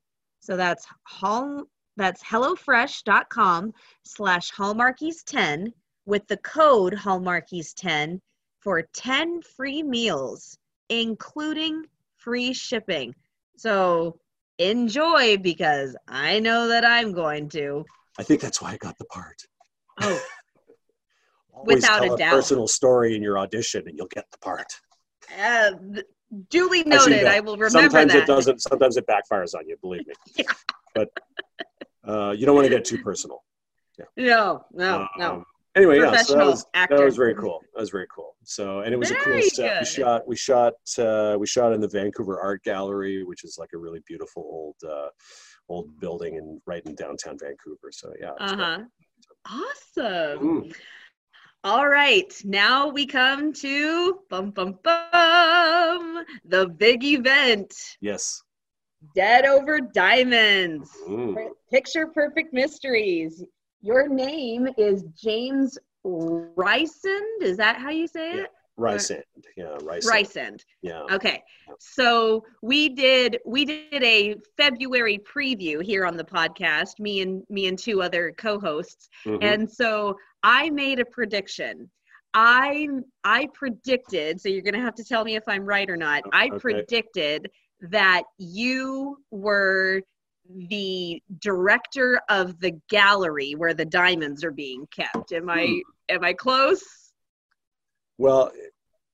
[0.40, 1.64] So that's hall
[1.96, 3.72] that's HelloFresh.com
[4.04, 5.72] slash Hallmarkies10
[6.06, 8.20] with the code Hallmarkies10
[8.60, 13.14] for 10 free meals, including free shipping.
[13.56, 14.18] So
[14.58, 17.84] enjoy because I know that I'm going to.
[18.18, 19.42] I think that's why I got the part.
[20.02, 20.20] Oh,
[21.64, 22.32] without a, a doubt.
[22.32, 24.72] personal story in your audition and you'll get the part.
[25.38, 25.72] Uh,
[26.50, 27.26] duly noted.
[27.26, 28.22] I, I, will remember sometimes that.
[28.22, 28.60] it doesn't.
[28.60, 29.76] Sometimes it backfires on you.
[29.80, 30.14] Believe me.
[30.36, 30.44] yeah.
[30.94, 31.08] But
[32.06, 33.42] uh, you don't want to get too personal.
[33.98, 34.04] Yeah.
[34.16, 35.44] No, no, um, no
[35.74, 36.96] anyway, yeah, so that was, actor.
[36.96, 37.60] that was very cool.
[37.74, 38.36] That was very cool.
[38.44, 39.80] So, and it was very a cool set.
[39.80, 43.70] We shot, we shot, uh, we shot in the Vancouver Art Gallery, which is like
[43.74, 45.08] a really beautiful old, uh,
[45.68, 47.90] old building in right in downtown Vancouver.
[47.92, 48.32] So, yeah.
[48.38, 48.78] Uh huh.
[49.46, 50.38] Awesome.
[50.38, 50.74] Mm.
[51.62, 57.74] All right, now we come to bum bum bum the big event.
[58.00, 58.42] Yes.
[59.14, 60.90] Dead over Diamonds.
[61.06, 61.50] Mm.
[61.70, 63.44] Picture Perfect Mysteries
[63.82, 67.42] your name is James Rysand.
[67.42, 68.50] Is that how you say it?
[68.78, 69.22] Rysand.
[69.56, 70.10] Yeah, Rysand.
[70.10, 70.64] Rysand.
[70.82, 71.02] Yeah.
[71.10, 71.42] Okay.
[71.78, 77.66] So we did we did a February preview here on the podcast, me and me
[77.66, 79.08] and two other co-hosts.
[79.26, 79.42] Mm-hmm.
[79.42, 81.90] And so I made a prediction.
[82.32, 82.88] I
[83.24, 86.22] I predicted, so you're gonna have to tell me if I'm right or not.
[86.32, 86.58] I okay.
[86.58, 87.50] predicted
[87.82, 90.02] that you were
[90.68, 95.32] the director of the gallery where the diamonds are being kept.
[95.32, 95.78] Am I hmm.
[96.08, 96.82] am I close?
[98.18, 98.52] Well,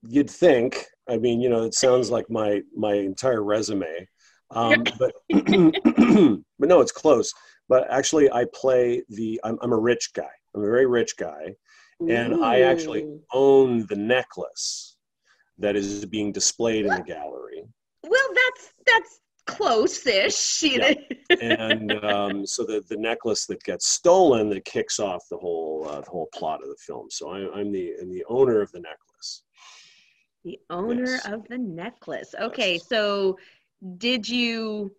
[0.09, 0.87] you'd think.
[1.09, 4.09] I mean, you know, it sounds like my my entire resume,
[4.51, 7.33] um, but but no, it's close.
[7.68, 9.40] But actually, I play the.
[9.44, 10.31] I'm, I'm a rich guy.
[10.55, 11.55] I'm a very rich guy,
[12.01, 12.42] and Ooh.
[12.42, 14.96] I actually own the necklace
[15.59, 17.64] that is being displayed in the gallery.
[18.03, 20.62] Well, that's that's close-ish.
[20.62, 20.94] Yeah.
[21.40, 26.00] and um, so the the necklace that gets stolen that kicks off the whole uh,
[26.00, 27.09] the whole plot of the film.
[27.11, 29.42] So I, am the I'm the owner of the necklace.
[30.44, 31.26] The owner yes.
[31.26, 32.35] of the necklace.
[32.40, 32.88] Okay, yes.
[32.88, 33.38] so
[33.98, 34.94] did you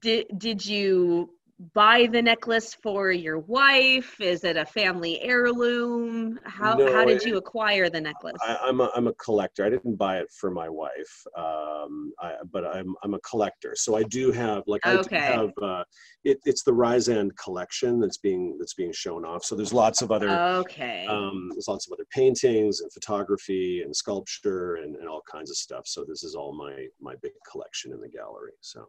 [0.00, 1.30] did did you
[1.72, 4.20] buy the necklace for your wife?
[4.20, 6.40] Is it a family heirloom?
[6.44, 8.36] How No, how did you acquire the necklace?
[8.42, 9.64] I, I'm a I'm a collector.
[9.64, 13.74] I didn't buy it for my wife, um, I, but I'm I'm a collector.
[13.76, 15.18] So I do have like I Okay.
[15.20, 15.84] have uh,
[16.24, 19.44] it, it's the Rysand collection that's being that's being shown off.
[19.44, 21.06] So there's lots of other okay.
[21.08, 25.56] um, there's lots of other paintings and photography and sculpture and, and all kinds of
[25.56, 25.86] stuff.
[25.86, 28.52] So this is all my my big collection in the gallery.
[28.60, 28.86] So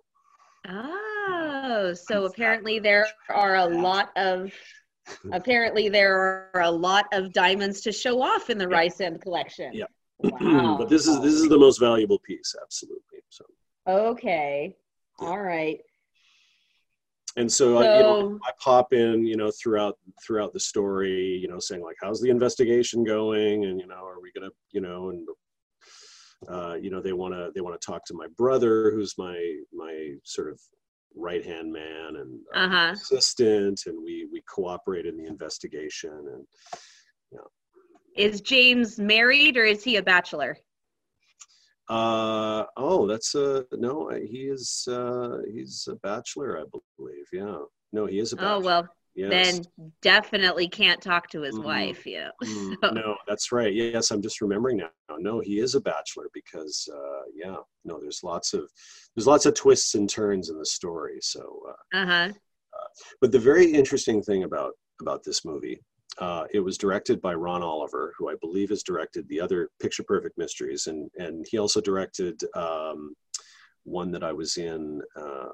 [0.67, 4.51] Oh, so apparently there are a lot of
[5.31, 8.77] apparently there are a lot of diamonds to show off in the Yeah.
[8.77, 9.73] Rysand collection.
[9.73, 9.85] Yeah.
[10.19, 10.75] Wow.
[10.79, 13.19] but this is this is the most valuable piece, absolutely.
[13.29, 13.45] So
[13.87, 14.75] okay.
[15.19, 15.79] All right.
[17.37, 21.37] and so, I, you know, So I pop in, you know, throughout throughout the story,
[21.41, 24.81] you know, saying like, "How's the investigation going?" And you know, are we gonna, you
[24.81, 25.27] know, and
[26.49, 29.37] uh, you know, they want to they want to talk to my brother, who's my
[29.73, 30.59] my sort of
[31.15, 32.91] right hand man and uh, Uh-huh.
[32.91, 36.11] assistant, and we we cooperate in the investigation.
[36.11, 36.45] And
[37.31, 37.47] you know.
[38.15, 40.57] is James married or is he a bachelor?
[41.89, 46.63] uh, oh, that's a no, he is uh, he's a bachelor, I
[46.97, 47.25] believe.
[47.31, 47.57] Yeah,
[47.93, 48.55] no, he is a bachelor.
[48.55, 49.29] Oh well, yes.
[49.31, 51.63] then definitely can't talk to his Mhm.
[51.63, 52.05] wife.
[52.05, 52.29] Yeah.
[52.43, 53.73] Mm, So- no, that's right.
[53.73, 54.89] Yes, I'm just remembering now.
[55.17, 58.69] No, he is a bachelor because, uh, yeah, no, there's lots of
[59.15, 61.19] there's lots of twists and turns in the story.
[61.21, 62.33] So, uh, Uh huh.
[63.21, 65.79] but the very interesting thing about about this movie,
[66.19, 70.03] uh, it was directed by Ron Oliver, who I believe has directed the other Picture
[70.03, 73.13] Perfect Mysteries, and and he also directed um,
[73.83, 75.01] one that I was in.
[75.15, 75.49] Uh,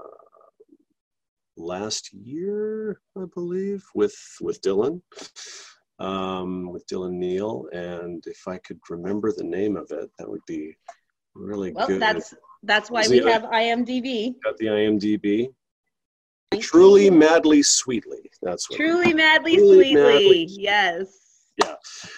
[1.62, 5.02] last year i believe with with dylan
[6.02, 10.44] um, with Dylan Neal, and if I could remember the name of it, that would
[10.48, 10.76] be
[11.36, 12.02] really Well, good.
[12.02, 14.34] that's that's why we have IMDb.
[14.44, 15.50] Got the IMDb.
[16.60, 18.30] Truly, madly, sweetly.
[18.42, 18.78] That's what.
[18.78, 19.96] Truly, madly, Truly, sweetly.
[19.96, 20.46] madly.
[20.50, 21.08] Yes.
[21.64, 21.76] Yeah.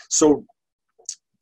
[0.10, 0.46] So,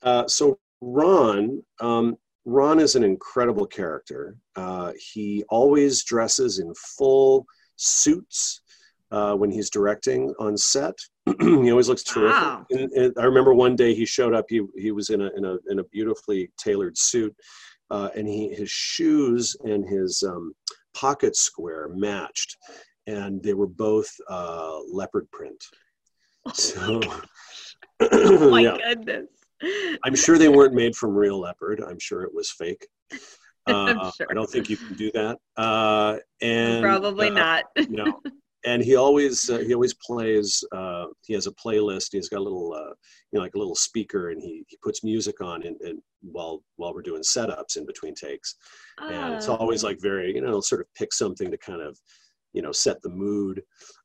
[0.02, 4.36] uh, so Ron, um, Ron is an incredible character.
[4.56, 7.46] Uh, he always dresses in full
[7.82, 8.62] suits
[9.12, 10.94] uh, when he's directing on set.
[11.42, 12.42] he always looks terrific.
[12.42, 12.66] Wow.
[12.72, 14.46] And, and I remember one day he showed up.
[14.50, 17.36] He he was in a in a in a beautifully tailored suit,
[17.90, 20.54] uh, and he his shoes and his um,
[20.94, 22.58] pocket square matched,
[23.08, 25.62] and they were both uh, leopard print.
[26.54, 27.00] So,
[28.12, 28.78] Oh my yeah.
[28.78, 29.28] goodness.
[30.04, 31.84] I'm sure they weren't made from real leopard.
[31.88, 32.88] I'm sure it was fake.
[33.68, 34.28] I'm Uh, sure.
[34.30, 35.38] I don't think you can do that.
[35.58, 37.66] Uh, and Probably uh, not.
[37.88, 38.22] No.
[38.64, 40.64] And he always uh, he always plays.
[40.72, 42.10] Uh, he has a playlist.
[42.12, 42.94] He's got a little uh,
[43.32, 46.64] you know like a little speaker, and he, he puts music on and, and while
[46.76, 48.56] while we're doing setups in between takes.
[49.10, 51.98] And it's always like very you know sort of pick something to kind of
[52.54, 53.64] you know set the mood.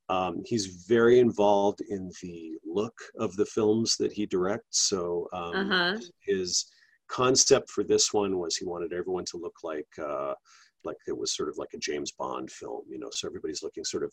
[0.09, 4.89] Um, he's very involved in the look of the films that he directs.
[4.89, 5.99] So um, Uh-huh.
[6.21, 6.67] his
[7.09, 10.35] concept for this one was he wanted everyone to look like uh,
[10.85, 13.09] like it was sort of like a James Bond film, you know.
[13.13, 14.13] So everybody's looking sort of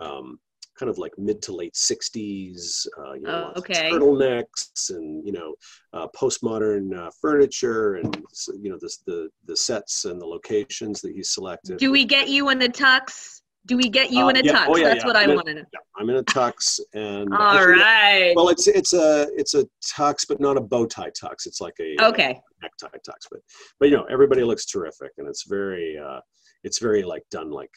[0.00, 0.38] um,
[0.78, 3.90] kind of like mid to late '60s, uh, you know, Oh, okay.
[3.90, 5.54] turtlenecks and you know
[5.92, 8.16] uh, postmodern uh, furniture and
[8.60, 11.78] you know the, the the sets and the locations that he selected.
[11.78, 13.42] Do we get you in the tux?
[13.68, 14.52] Do we get you Uh, in a yeah.
[14.64, 14.66] tux?
[14.70, 15.06] Oh, yeah, That's yeah.
[15.06, 15.62] what I I'm in- want to know.
[15.98, 18.34] I'm in a tux and All actually.
[18.34, 19.64] Well, it's it's a it's a
[19.96, 21.46] tux, but not a bow tie tux.
[21.46, 22.40] It's like a Okay.
[22.62, 23.40] necktie tux, but
[23.78, 26.20] but you know everybody looks terrific, and it's very uh,
[26.64, 27.70] it's very like done like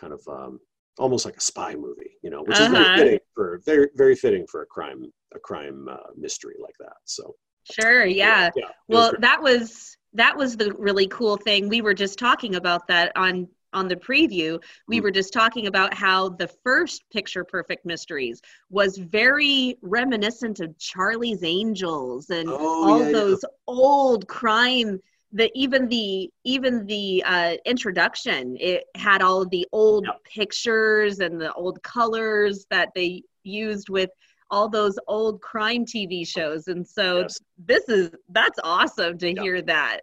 [0.00, 0.58] kind of um,
[0.98, 2.82] almost like a spy movie, you know, which is Uh-huh.
[2.84, 5.00] very fitting for very very fitting for a crime
[5.34, 6.96] a crime uh, mystery like that.
[7.04, 7.36] So
[7.70, 8.04] Sure.
[8.06, 8.50] Yeah.
[8.56, 8.64] yeah.
[8.64, 9.20] was Well, great.
[9.20, 11.68] that was that was the really cool thing.
[11.68, 14.60] We were just talking about that on on the preview.
[14.86, 15.02] We Mm.
[15.02, 21.42] were just talking about how the first Picture Perfect Mysteries was very reminiscent of Charlie's
[21.44, 23.12] Angels and Oh, all yeah, yeah.
[23.12, 25.00] those old crime
[25.32, 30.12] that even the even the uh, introduction it had all of the old Yeah.
[30.24, 34.08] pictures and the old colors that they used with
[34.50, 37.38] all those old crime TV shows and so Yes.
[37.58, 39.42] this is that's awesome to Yeah.
[39.42, 40.00] hear that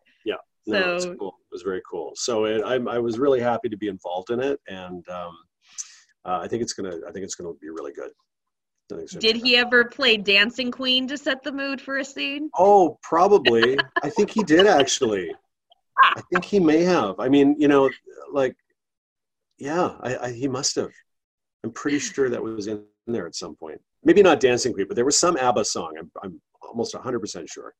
[0.67, 1.39] No, so cool.
[1.55, 2.11] Was very cool.
[2.15, 5.37] So it, I'm, I was really happy to be involved in it, and um,
[6.25, 8.11] uh, I think it's gonna I think it's gonna be really good.
[8.91, 11.99] I think it's gonna did he ever play dancing queen to set the mood for
[11.99, 13.77] a scene Oh, probably.
[14.03, 15.33] I think he did actually.
[16.03, 17.19] I think he may have.
[17.19, 17.89] I mean, you know,
[18.31, 18.55] like,
[19.57, 20.91] yeah, I, I, he must have.
[21.63, 23.79] I'm pretty sure that was in there at some point.
[24.03, 25.93] Maybe not Dancing Queen, but there was some ABBA song.
[25.97, 27.73] I'm, I'm almost 100% sure.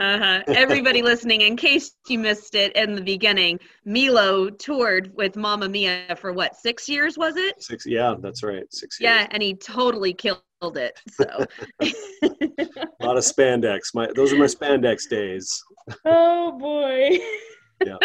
[0.00, 0.42] Uh-huh.
[0.48, 6.16] Everybody listening, in case you missed it in the beginning, Milo toured with Mamma Mia
[6.18, 7.62] for what, six years was it?
[7.62, 7.86] Six.
[7.86, 8.64] Yeah, that's right.
[8.70, 9.12] Six years.
[9.12, 10.98] Yeah, and he totally killed it.
[11.10, 11.46] So
[11.80, 11.86] A
[13.04, 13.94] lot of spandex.
[13.94, 15.62] My those are my spandex days.
[16.06, 17.18] Oh boy.
[17.84, 17.98] Yeah.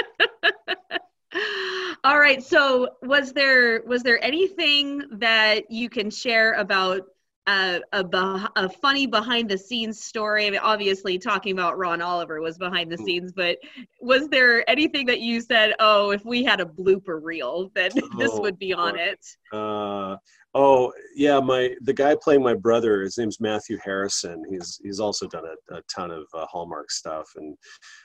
[2.03, 2.43] All right.
[2.43, 7.03] So was there was there anything that you can share about
[7.49, 10.45] uh, a, a funny behind the scenes story?
[10.47, 13.05] I mean, obviously talking about Ron Oliver was behind the Mm.
[13.05, 13.57] scenes, but
[14.01, 18.31] was there anything that you said, oh, if we had a blooper reel, then this
[18.33, 19.01] Oh, would be on boy.
[19.01, 19.25] it?
[19.51, 20.17] Uh,
[20.53, 23.01] oh yeah, my the guy playing my brother.
[23.01, 24.43] His name's Matthew Harrison.
[24.51, 27.57] He's he's also done a, a ton of uh, Hallmark stuff, and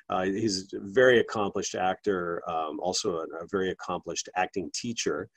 [0.09, 2.43] uh, he's a very accomplished actor.
[2.49, 5.29] Um, also a, a very accomplished acting teacher.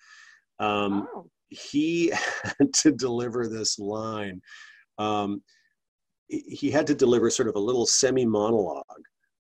[0.60, 1.28] Um, oh.
[1.50, 2.10] He
[2.44, 4.42] had to deliver this line.
[4.98, 5.42] Um,
[6.30, 8.84] he had to deliver sort of a little semi monologue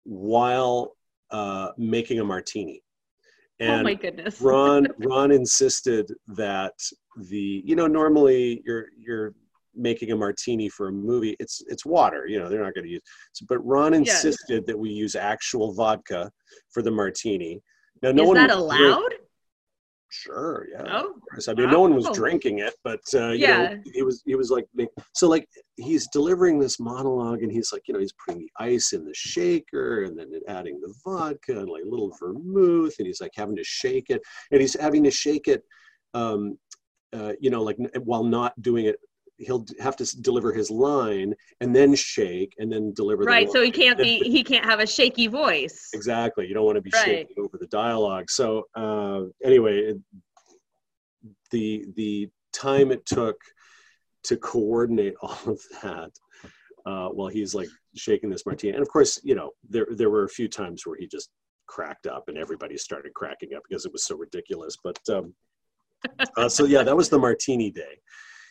[0.03, 0.93] while
[1.31, 2.81] uh, making a martini.
[3.61, 4.39] oh And my goodness.
[4.41, 6.73] Ron Ron insisted that
[7.29, 9.33] the you know normally you're you're
[9.75, 12.89] making a martini for a movie it's it's water you know they're not going to
[12.91, 13.01] use
[13.47, 14.23] but Ron Yes.
[14.23, 16.31] insisted that we use actual vodka
[16.71, 17.61] for the martini.
[18.01, 19.13] Now no Is one that was drink- allowed?
[20.09, 20.83] Sure, yeah.
[20.87, 21.47] Oh, of course.
[21.49, 24.49] I mean, no one was drinking it, but uh, you know, he was he was
[24.49, 24.65] like
[25.13, 28.93] so like he's delivering this monologue, and he's like you know he's putting the ice
[28.93, 33.19] in the shaker, and then adding the vodka and like a little vermouth, and he's
[33.19, 35.63] like having to shake it, and he's having to shake it,
[36.13, 36.57] um,
[37.13, 38.97] uh, you know, like while not doing it.
[39.37, 43.51] He'll have to deliver his line and then shake and then deliver the right.
[43.51, 44.17] So he can't be.
[44.37, 45.89] He can't have a shaky voice.
[45.93, 46.47] Exactly.
[46.47, 47.27] You don't want to be Right.
[47.27, 48.29] shaking over the dialogue.
[48.29, 49.93] So uh, anyway,
[51.51, 53.37] the the time it took
[54.23, 56.11] to coordinate all of that
[56.85, 60.23] uh, while he's like shaking this martini, and of course, you know, there there were
[60.23, 61.29] a few times where he just
[61.67, 64.77] cracked up, and everybody started cracking up because it was so ridiculous.
[64.83, 65.33] But um,
[66.37, 67.99] uh, so yeah, that was the martini day.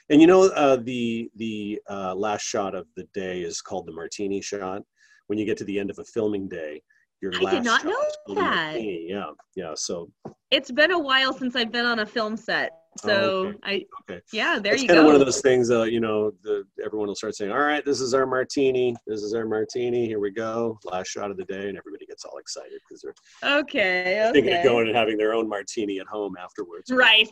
[0.08, 3.92] And you know, uh, the the uh, last shot of the day is called the
[3.92, 4.82] martini shot.
[5.26, 6.80] When you get to the end of a filming day,
[7.20, 8.54] your I did not shot know is called a that.
[8.72, 9.06] martini.
[9.08, 9.72] Yeah, yeah.
[9.74, 10.10] So
[10.50, 12.70] It's been a while since I've been on a film set.
[12.98, 13.58] So Oh, okay.
[13.62, 15.70] I okay, yeah, there it's you kind of one of those things.
[15.70, 18.96] Uh, you know, the everyone will start saying, "All right, this is our martini.
[19.06, 20.06] This is our martini.
[20.06, 20.78] Here we go.
[20.84, 24.64] Last shot of the day," and everybody gets all excited because they're okay, thinking of
[24.64, 26.90] going and having their own martini at home afterwards.
[26.90, 27.30] Right.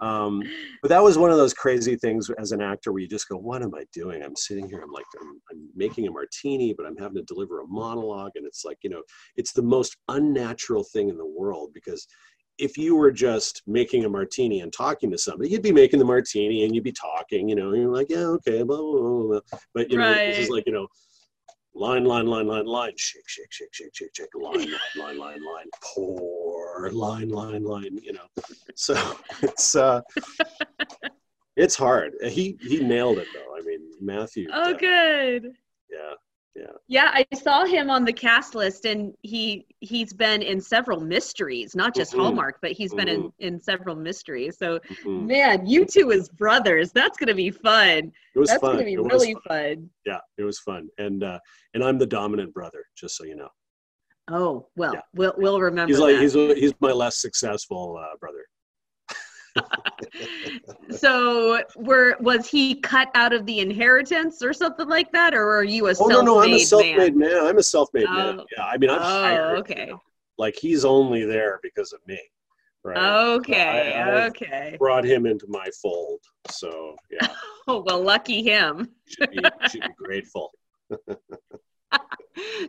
[0.00, 0.42] um,
[0.82, 3.36] but that was one of those crazy things as an actor where you just go,
[3.36, 4.22] "What am I doing?
[4.22, 4.80] I'm sitting here.
[4.82, 8.46] I'm like, I'm, I'm making a martini, but I'm having to deliver a monologue, and
[8.46, 9.02] it's like, you know,
[9.36, 12.06] it's the most unnatural thing in the world because
[12.58, 16.04] if you were just making a martini and talking to somebody, you'd be making the
[16.04, 19.22] martini and you'd be talking, you know, and you're like, yeah, okay, blah, blah, blah,
[19.22, 19.58] blah.
[19.74, 20.86] but you know, this is like, you know,
[21.74, 25.44] line, line, line, line, line, shake, shake, shake, shake, shake, shake, line, line, line, line,
[25.44, 28.26] line, pour, line, line, line, you know.
[28.74, 28.94] So
[29.42, 30.00] it's uh
[31.56, 32.14] it's hard.
[32.22, 33.56] He he nailed it though.
[33.56, 34.48] I mean, Matthew.
[34.52, 35.52] Oh, uh, good.
[35.90, 36.14] Yeah.
[36.58, 41.00] Yeah, yeah, I saw him on the cast list, and he he's been in several
[41.00, 42.18] mysteries, not just Mhm.
[42.20, 44.56] Hallmark, but he's been in in several mysteries.
[44.56, 45.26] So, mhm.
[45.26, 48.10] man, you two as brothers, that's gonna be fun.
[48.34, 48.72] It was That's fun.
[48.72, 49.42] gonna be It really fun.
[49.48, 49.90] fun.
[50.06, 50.88] Yeah, it was fun.
[50.96, 51.38] And uh
[51.74, 53.50] and I'm the dominant brother, just so you know.
[54.28, 55.02] Oh well, Yeah.
[55.12, 55.92] we'll we'll remember.
[55.92, 56.22] He's like that.
[56.22, 58.46] he's he's my less successful uh, brother.
[60.90, 65.64] so were was he cut out of the inheritance or something like that, or are
[65.64, 66.22] you a self made man?
[66.22, 67.32] Oh no, no, I'm a self-made man?
[67.32, 67.46] man.
[67.46, 68.40] I'm a self-made man.
[68.40, 68.46] Oh.
[68.56, 69.52] Yeah, I mean, I'm Oh, hired.
[69.52, 69.86] you okay.
[69.86, 70.02] know.
[70.38, 72.20] Like he's only there because of me,
[72.84, 72.98] right?
[73.36, 74.76] Okay, I- okay.
[74.78, 77.26] Brought him into my fold, so yeah,
[77.68, 78.90] Oh well, lucky him.
[79.08, 80.52] should be should be grateful.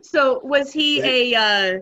[0.02, 1.80] So was he a uh,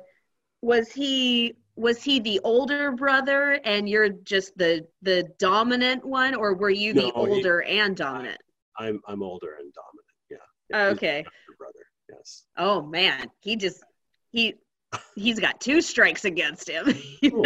[0.61, 6.55] was he was he the older brother and you're just the the dominant one, or
[6.55, 8.41] were you the No, he- older and dominant?
[8.79, 10.07] I'm I'm older and dominant.
[10.31, 10.37] Yeah.
[10.71, 11.25] yeah Okay.
[11.59, 11.73] brother.
[12.11, 12.45] Yes.
[12.57, 13.83] Oh man, he just
[14.31, 14.55] he
[15.15, 16.87] he's got two strikes against him.
[17.25, 17.43] Oh,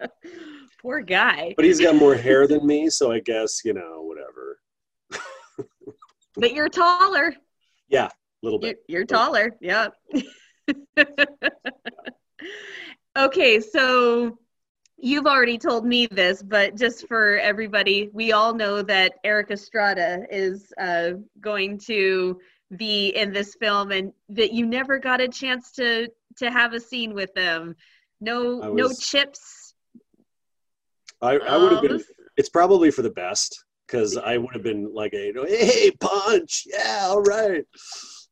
[0.00, 0.10] right.
[0.82, 1.54] Poor guy.
[1.56, 4.58] But he's got more hair than me, so I guess you know whatever.
[6.36, 7.32] But you're taller.
[7.88, 8.10] Yeah, a
[8.42, 8.82] little You're, bit.
[8.88, 9.50] you're taller.
[9.60, 9.94] Yep.
[13.16, 14.38] Okay, so
[14.96, 20.24] you've already told me this, but just for everybody, we all know that Erik Estrada
[20.30, 22.40] is uh, going to
[22.76, 26.80] be in this film, and that you never got a chance to to have a
[26.80, 27.76] scene with them.
[28.20, 29.74] No, I no chips.
[31.22, 31.92] I, I would have been.
[31.92, 32.02] Um,
[32.36, 37.06] It's probably for the best because I would have been like a hey Ponch, yeah,
[37.08, 37.64] all right.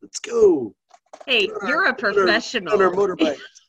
[0.01, 0.75] Let's go.
[1.25, 2.73] Hey, you're a professional.
[2.73, 3.39] On our motorbike.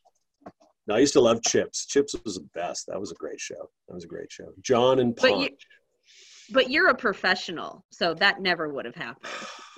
[0.87, 1.87] no, I used to love Chips.
[1.87, 2.87] Chips was the best.
[2.89, 3.71] That was a great show.
[3.89, 4.49] That was a great show.
[4.63, 5.49] John and But you,
[6.53, 9.33] but you're a professional, so that never would have happened.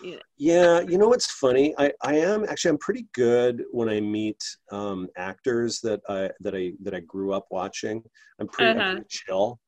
[0.05, 0.17] Yeah.
[0.39, 1.75] Yeah, you know what's funny?
[1.79, 6.55] I, I am actually I'm pretty good when I meet um, actors that I that
[6.55, 8.03] I that I grew up watching.
[8.39, 8.91] I'm pretty, I'm Uh-huh.
[8.93, 9.61] pretty chill.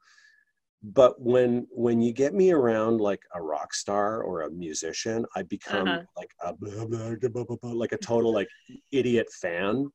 [0.83, 5.43] But when when you get me around like a rock star or a musician, I
[5.45, 6.03] become Uh-huh.
[6.17, 6.85] like a blah,
[7.31, 8.49] blah, blah, like a total like
[8.93, 9.91] idiot fan,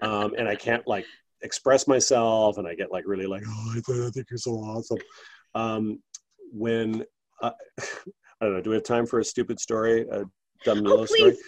[0.00, 1.06] um, and I can't like
[1.42, 4.52] express myself, and I get like really like oh I, th- I think you're so
[4.52, 4.98] awesome.
[5.54, 6.02] Um,
[6.52, 7.04] when
[7.42, 7.50] uh,
[7.80, 10.24] I don't know, do we have time for a stupid story, a
[10.64, 11.20] dumb Milo story?
[11.22, 11.42] Oh, please,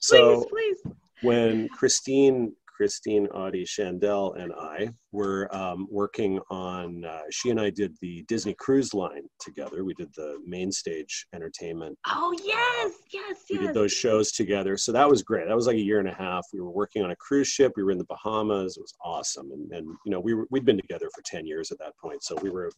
[0.00, 0.94] So please, please.
[1.20, 7.70] when Christine, Christine Audie Shandel and I were um, working on, uh, she and I
[7.70, 9.84] did the Disney Cruise Line together.
[9.84, 11.96] We did the main stage entertainment.
[12.08, 13.66] Oh yes, yes, We yes.
[13.66, 14.76] did those shows together.
[14.76, 15.46] So that was great.
[15.46, 16.46] That was like a year and a half.
[16.52, 17.72] We were working on a cruise ship.
[17.76, 18.76] We were in the Bahamas.
[18.76, 19.50] It was awesome.
[19.52, 22.24] And, and you know, we were, we'd been together for 10 years at that point.
[22.24, 22.70] So we were a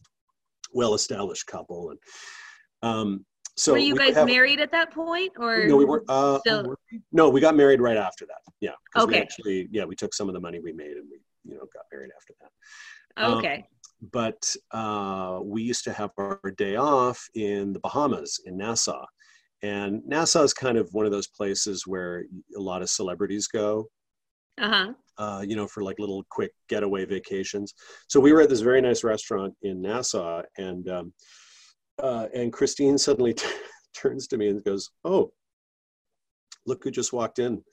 [0.73, 1.91] well-established couple.
[1.91, 1.99] And
[2.83, 3.25] um,
[3.57, 6.05] so Were you we guys have- married at that point, or no, we weren't.
[6.07, 6.39] Uh,
[7.11, 8.41] No, we got married right after that.
[8.61, 8.71] Yeah.
[8.95, 9.21] Okay.
[9.21, 11.85] actually, yeah, we took some of the money we made and we, you know, got
[11.91, 13.23] married after that.
[13.23, 13.65] um, Okay.
[14.11, 19.03] But uh, we used to have our day off in the Bahamas, in Nassau,
[19.63, 23.89] and Nassau is kind of one of those places where a lot of celebrities go.
[24.59, 24.93] Uh huh.
[25.17, 27.73] Uh, you know, for like little quick getaway vacations.
[28.07, 31.13] So we were at this very nice restaurant in Nassau, and um,
[31.99, 33.35] uh, and Christine suddenly
[33.95, 35.31] turns to me and goes, "Oh,
[36.65, 37.63] look who just walked in!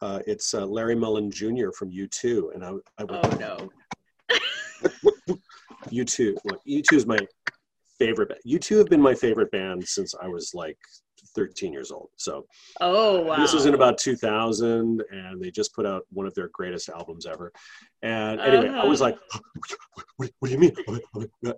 [0.00, 1.70] Uh, it's uh, Larry Mullen Jr.
[1.76, 3.70] from U2." And I, I went, Oh no.
[5.90, 6.36] U2.
[6.44, 7.18] Look, U2 is my
[7.98, 8.28] favorite.
[8.30, 10.78] ba- U2 have been my favorite band since I was like
[11.34, 12.10] 13 years old.
[12.16, 12.46] So
[12.80, 13.36] Oh wow.
[13.36, 17.26] this was in about 2000, and they just put out one of their greatest albums
[17.26, 17.52] ever.
[18.02, 19.12] And anyway, I was Uh-huh.
[19.12, 19.18] like,
[20.16, 20.74] what, what do you mean?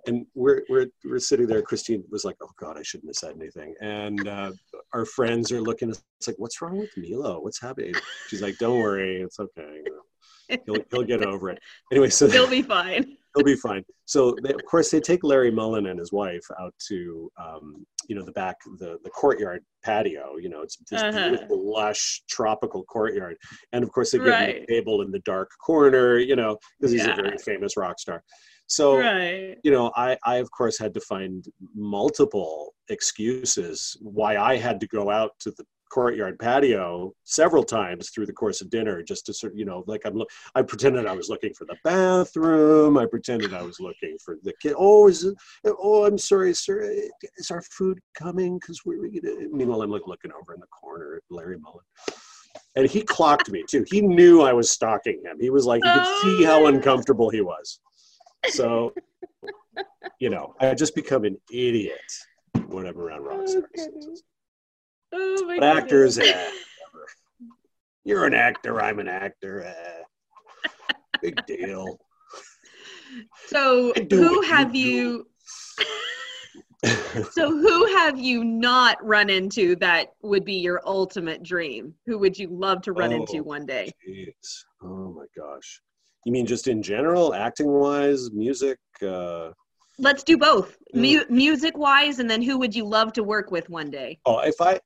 [0.07, 1.61] And we're, we're, we're sitting there.
[1.61, 3.73] Christine was like, oh God, I shouldn't have said anything.
[3.81, 4.51] And uh,
[4.93, 7.39] our friends are looking, it's like, what's wrong with Milo?
[7.41, 7.93] What's happening?
[8.29, 9.81] She's like, don't worry, it's okay.
[10.65, 11.59] He'll, he'll get over it.
[11.91, 13.17] Anyway, so He'll be fine.
[13.35, 13.83] He'll be fine.
[14.05, 18.15] So they, of course they take Larry Mullen and his wife out to um, you
[18.15, 20.37] know the back the the courtyard patio.
[20.37, 21.29] You know it's this Uh-huh.
[21.29, 23.37] beautiful lush tropical courtyard,
[23.73, 26.17] and of course they give him a table in the dark corner.
[26.17, 27.13] You know because he's Yeah.
[27.13, 28.23] a very famous rock star.
[28.67, 29.57] So right.
[29.63, 34.87] you know I I of course had to find multiple excuses why I had to
[34.87, 39.33] go out to the courtyard patio several times through the course of dinner just to
[39.33, 42.97] sort of you know like i'm look i pretended i was looking for the bathroom.
[42.97, 46.81] I pretended i was looking for the kid oh is it oh i'm sorry sir
[47.37, 48.57] is our food coming?
[48.59, 51.83] Because we're you know meanwhile i'm like looking over in the corner at larry mullen.
[52.77, 53.85] And he clocked me too.
[53.87, 55.37] He knew i was stalking him.
[55.39, 56.67] He was like you could see how Oh.
[56.67, 57.79] uncomfortable he was.
[58.49, 58.93] So
[60.19, 61.99] you know i just become an idiot
[62.67, 64.23] when i'm around rock Oh, stars.
[65.17, 66.49] Oh my but actors, eh.
[68.03, 68.81] You're an actor.
[68.81, 69.63] I'm an actor.
[69.63, 70.69] Eh.
[71.21, 71.97] Big deal.
[73.47, 75.27] So who have you?
[77.31, 81.95] So who have you not run into that would be your ultimate dream?
[82.05, 83.15] Who would you love to run Oh.
[83.17, 83.91] into one day?
[84.07, 84.65] Jeez.
[84.83, 85.81] Oh my gosh.
[86.25, 88.77] You mean just in general, acting wise, music?
[89.01, 89.51] Uh,
[89.97, 91.01] Let's do both, Mm.
[91.29, 94.19] Mu- music wise, and then who would you love to work with one day?
[94.25, 94.79] oh, if I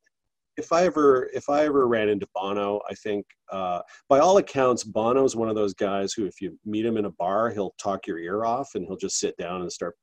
[0.59, 4.83] if I ever if I ever ran into Bono, I think uh, by all accounts,
[4.83, 8.05] Bono's one of those guys who, if you meet him in a bar, he'll talk
[8.05, 9.95] your ear off and he'll just sit down and start,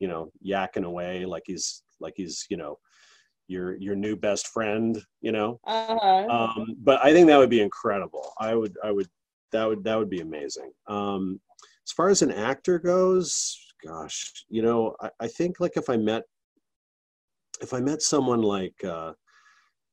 [0.00, 2.76] you know, yakking away like he's like he's you know
[3.50, 5.58] your your new best friend, you know.
[5.64, 6.26] Uh-huh.
[6.28, 8.32] um, but I think that would be incredible.
[8.38, 9.08] I would, I would,
[9.52, 10.70] that would, that would be amazing.
[10.86, 11.40] Um,
[11.86, 15.96] as far as an actor goes, gosh, you know, I, I think like if I
[15.96, 16.22] met,
[17.60, 19.12] if I met someone like, uh,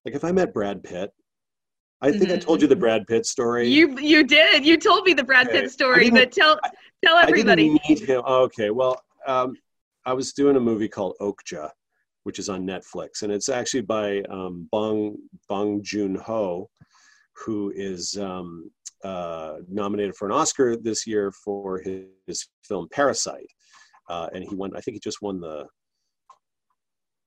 [0.06, 1.12] like if I met Brad Pitt,
[2.02, 2.42] I think I Mhm.
[2.42, 3.68] told you the Brad Pitt story.
[3.68, 4.66] You you did.
[4.66, 5.62] You told me the Brad Okay.
[5.62, 6.60] Pitt story, but tell
[7.04, 7.70] tell I everybody.
[7.70, 8.22] didn't meet him.
[8.26, 9.56] Oh, okay, well, um,
[10.06, 11.72] I was doing a movie called Okja,
[12.24, 15.18] which is on Netflix, and it's actually by um, Bong
[15.50, 16.70] Bong Joon Ho,
[17.34, 18.72] who is um,
[19.04, 23.50] uh, nominated for an Oscar this year for his, his film Parasite,
[24.10, 24.72] uh, and he won.
[24.76, 25.68] I think he just won the.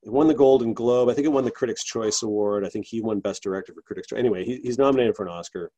[0.02, 1.08] He won the Golden Globe.
[1.08, 2.64] I think it won the Critics' Choice Award.
[2.64, 4.18] I think he won Best Director for Critics' Choice.
[4.18, 5.70] Anyway, he, he's nominated for an Oscar.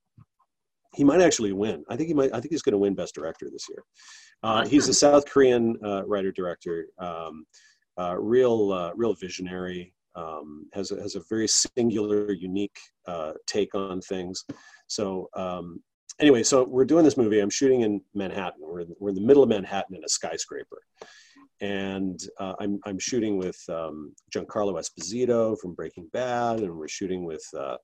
[0.95, 1.85] He might actually win.
[1.89, 2.31] I think he might.
[2.33, 3.83] I think he's going to win Best Director this year.
[4.43, 7.45] Uh, he's a South Korean uh, writer director, um,
[7.99, 9.93] uh, real uh, real visionary.
[10.15, 14.45] um, has a, has a very singular, unique uh, take on things.
[14.87, 15.83] So um,
[16.21, 17.41] anyway, so we're doing this movie.
[17.41, 18.61] I'm shooting in Manhattan.
[18.61, 20.83] We're in, we're in the middle of Manhattan in a skyscraper,
[21.63, 27.25] and uh, I'm I'm shooting with um, Giancarlo Esposito from Breaking Bad, and we're shooting
[27.25, 27.77] with uh,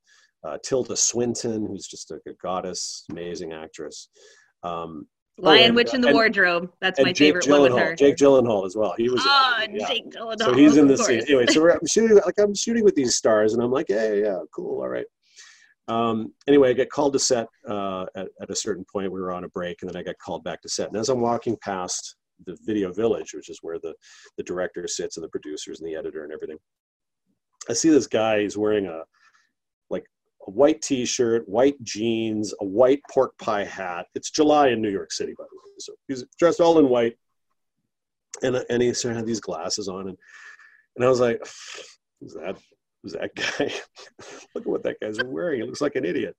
[0.46, 4.10] uh, Tilda Swinton, who's just a, a goddess, amazing actress.
[4.64, 5.06] Um,
[5.40, 6.72] Lion oh, Witch in the and, Wardrobe.
[6.80, 7.94] That's my Jake favorite Gyllenhaal, one with her.
[7.94, 8.94] Jake Gyllenhaal as well.
[8.98, 9.22] He was.
[9.24, 9.86] Oh, yeah.
[9.86, 10.40] Jake Gyllenhaal.
[10.40, 11.20] So he's in the scene.
[11.20, 14.12] Anyway, so we're, I'm shooting like I'm shooting with these stars, and I'm like, yeah,
[14.12, 15.06] yeah, yeah cool, all right.
[15.86, 19.12] Um, anyway, I get called to set uh, at, at a certain point.
[19.12, 20.88] We were on a break, and then I got called back to set.
[20.88, 22.16] And as I'm walking past
[22.46, 23.94] the video village, which is where the
[24.36, 26.58] the director sits and the producers and the editor and everything,
[27.68, 28.40] I see this guy.
[28.40, 29.02] He's wearing a
[29.90, 30.04] like
[30.46, 34.06] a white T-shirt, white jeans, a white pork pie hat.
[34.14, 35.74] It's July in New York City, by the way.
[35.78, 37.16] So he's dressed all in white,
[38.42, 40.16] and and he sort of had these glasses on, and
[40.96, 41.40] and I was like,
[42.20, 42.56] "Who's that?
[43.02, 43.72] Who's that guy?
[44.54, 45.60] Look at what that guy's wearing.
[45.60, 46.36] He looks like an idiot."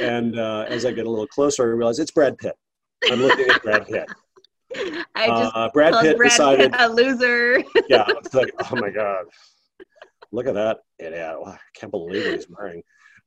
[0.00, 2.56] And uh, as I get a little closer, I realize it's Brad Pitt.
[3.10, 4.08] I'm looking at Brad Pitt.
[5.16, 7.58] I just uh, Brad Pitt Brad decided Pitt a loser.
[7.88, 9.24] yeah, it's like, oh my god,
[10.32, 11.36] look at that idiot!
[11.46, 12.82] I can't believe what he's wearing.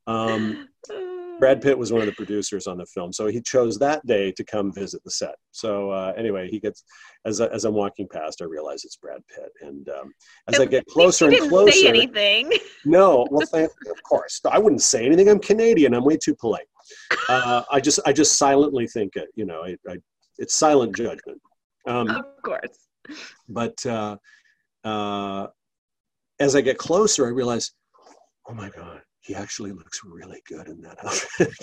[0.07, 0.67] Um,
[1.39, 4.31] Brad Pitt was one of the producers on the film, so he chose that day
[4.33, 5.35] to come visit the set.
[5.51, 6.83] So uh, anyway, he gets
[7.25, 10.11] as as I'm walking past, I realize it's Brad Pitt, and um,
[10.47, 12.51] as I get closer and closer, say anything.
[12.85, 15.29] No, well, of course, I wouldn't say anything.
[15.29, 15.93] I'm Canadian.
[15.93, 16.67] I'm way too polite.
[17.27, 19.29] Uh, I just I just silently think it.
[19.35, 19.97] You know, I, I,
[20.37, 21.41] it's silent judgment.
[21.89, 22.87] Um, of course.
[23.47, 24.17] But uh,
[24.83, 25.47] uh,
[26.39, 27.71] as I get closer, I realize,
[28.47, 31.53] oh my god he actually looks really good in that outfit.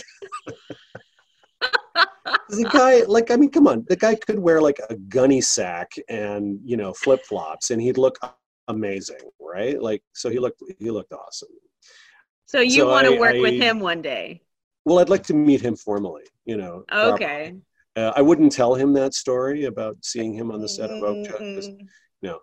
[2.48, 5.90] the guy, like, I mean, come on, the guy could wear like a gunny sack
[6.08, 8.18] and you know flip flops, and he'd look
[8.68, 9.82] amazing, right?
[9.82, 11.48] Like, so he looked he looked awesome.
[12.46, 14.42] So you so want to work I, with him one day?
[14.84, 16.22] Well, I'd like to meet him formally.
[16.44, 16.84] You know.
[16.92, 17.54] Okay.
[17.96, 21.40] Uh, I wouldn't tell him that story about seeing him on the set of Okja.
[21.40, 21.86] Mm-hmm.
[22.22, 22.38] No.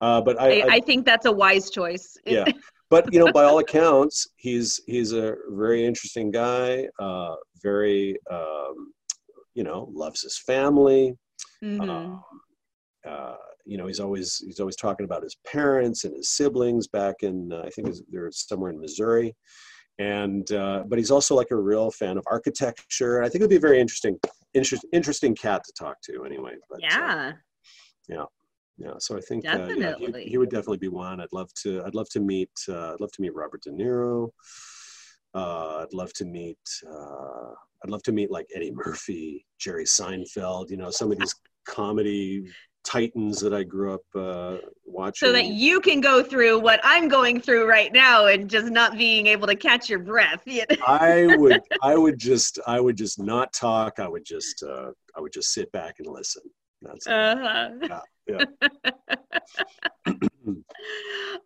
[0.00, 2.16] Uh, but I, I, I, think that's a wise choice.
[2.26, 2.44] yeah,
[2.90, 6.86] but you know, by all accounts, he's he's a very interesting guy.
[7.00, 8.92] Uh, very, um,
[9.54, 11.16] you know, loves his family.
[11.62, 11.90] Mm-hmm.
[11.90, 12.22] Um,
[13.06, 13.34] uh,
[13.66, 17.52] you know, he's always he's always talking about his parents and his siblings back in
[17.52, 19.34] uh, I think they're somewhere in Missouri,
[19.98, 23.22] and uh, but he's also like a real fan of architecture.
[23.22, 24.18] I think it'd be very interesting,
[24.54, 26.24] inter- interesting cat to talk to.
[26.24, 27.32] Anyway, but, uh, yeah,
[28.08, 28.24] yeah
[28.78, 28.94] yeah.
[28.98, 31.20] So i think uh, yeah, he, he, would definitely be one.
[31.20, 34.30] I'd love to i'd love to meet uh, i'd love to meet robert de niro.
[35.34, 36.58] Uh, i'd love to meet
[36.90, 37.50] uh,
[37.84, 41.34] i'd love to meet like eddie murphy jerry seinfeld you know some of these
[41.66, 42.44] comedy
[42.88, 47.06] titans that i grew up uh, watching so that you can go through what i'm
[47.06, 50.42] going through right now and just not being able to catch your breath
[50.86, 55.20] i would i would just i would just not talk i would just uh, i
[55.20, 56.42] would just sit back and listen
[56.80, 57.70] that's uh-huh.
[57.82, 58.44] yeah yeah.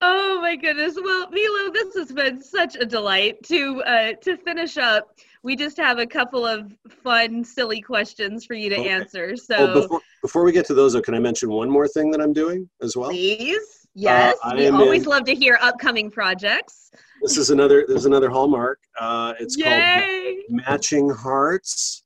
[0.01, 0.99] oh my goodness.
[1.03, 5.17] Well, Milo, this has been such a delight to uh, to finish up.
[5.43, 6.73] We just have a couple of
[7.03, 8.89] fun, silly questions for you to okay.
[8.89, 9.37] answer.
[9.37, 12.11] So well, before, before we get to those, though, can I mention one more thing
[12.13, 13.11] that I'm doing as well?
[13.11, 13.87] Please.
[13.95, 14.37] Yes.
[14.43, 16.91] Uh, we always in, love to hear upcoming projects.
[17.21, 17.85] This is another.
[17.87, 18.79] There's another hallmark.
[18.99, 20.39] Uh, it's Yay.
[20.49, 22.05] called Matching Hearts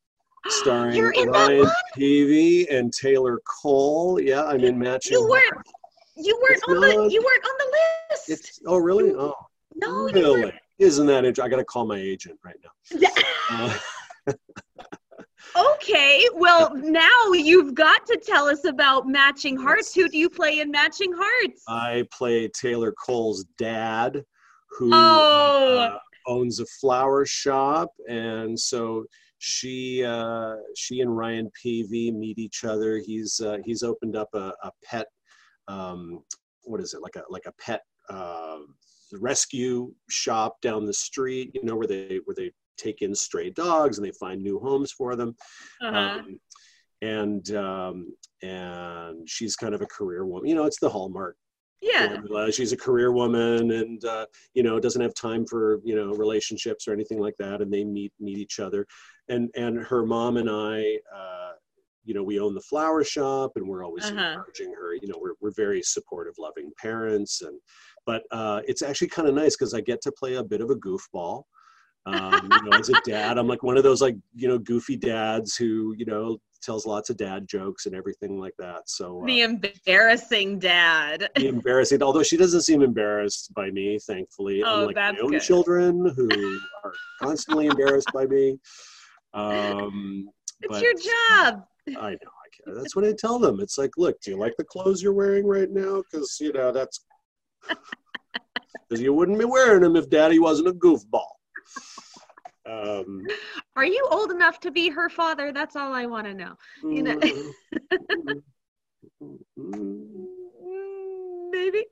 [0.48, 4.20] starring Ryan Paevey and Taylor Cole.
[4.20, 5.12] Yeah, I'm in matching.
[5.12, 5.66] You weren't.
[6.16, 7.12] You weren't it's on not, the.
[7.12, 7.78] You weren't on the
[8.10, 8.30] list.
[8.30, 9.12] It's, oh really?
[9.12, 9.34] Oh
[9.74, 10.52] no, really?
[10.78, 11.44] Isn't that interesting?
[11.44, 13.08] I got to call my agent right now.
[14.26, 14.32] uh,
[15.56, 19.94] okay, well now you've got to tell us about Matching Hearts.
[19.94, 21.62] Who do you play in Matching Hearts?
[21.68, 24.22] I play Taylor Cole's dad,
[24.70, 25.78] who oh.
[25.78, 29.04] uh, owns a flower shop, and so
[29.38, 32.98] she uh, she and Ryan Paevey meet each other.
[32.98, 35.06] He's uh, he's opened up a, a pet
[35.68, 36.22] um,
[36.62, 38.58] what is it like a like a pet uh,
[39.12, 41.50] rescue shop down the street.
[41.54, 44.92] You know where they where they take in stray dogs and they find new homes
[44.92, 45.34] for them.
[45.80, 45.96] Uh-huh.
[45.96, 46.40] Um,
[47.02, 48.12] and um,
[48.42, 50.48] and she's kind of a career woman.
[50.48, 51.36] You know, it's the hallmark
[51.82, 52.16] yeah
[52.50, 54.24] she's a career woman and uh,
[54.54, 57.84] you know doesn't have time for you know relationships or anything like that and they
[57.84, 58.86] meet meet each other
[59.28, 61.52] and and her mom and I, uh,
[62.04, 64.20] you know, we own the flower shop, and we're always uh-huh.
[64.20, 64.94] encouraging her.
[64.94, 67.60] You know, we're we're very supportive, loving parents, and
[68.04, 70.70] but uh, it's actually kind of nice because I get to play a bit of
[70.70, 71.42] a goofball.
[72.06, 74.96] Um, you know, as a dad, I'm like one of those like you know goofy
[74.96, 78.88] dads who you know tells lots of dad jokes and everything like that.
[78.88, 81.28] So uh, The embarrassing dad.
[81.34, 82.02] be embarrassing.
[82.02, 85.40] Although she doesn't seem embarrassed by me, thankfully, Oh, unlike my that's own good.
[85.42, 86.28] children who
[86.84, 88.58] are constantly embarrassed by me.
[89.34, 90.30] Um,
[90.62, 91.64] It's but your job.
[91.88, 92.16] I know.
[92.16, 92.76] I can't.
[92.78, 93.60] That's what I tell them.
[93.60, 96.02] It's like, look, do you like the clothes you're wearing right now?
[96.10, 97.04] Because you know that's
[98.88, 101.35] because you wouldn't be wearing them if Daddy wasn't a goofball.
[102.68, 103.26] Um,
[103.76, 105.52] Are you old enough to be her father?
[105.52, 106.54] That's all I want to know.
[106.82, 107.52] You know- mm,
[108.12, 108.42] mm,
[109.58, 110.26] Mm,
[111.50, 111.84] Maybe.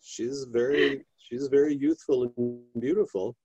[0.00, 3.36] she's very she's very youthful and beautiful.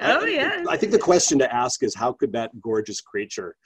[0.00, 0.64] oh I- yeah.
[0.68, 3.56] I think the question to ask is how could that gorgeous creature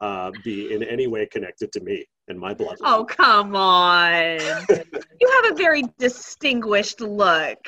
[0.00, 2.76] uh, be in any way connected to me and my blood?
[2.82, 4.38] Oh come on.
[5.20, 7.58] you have a very distinguished look.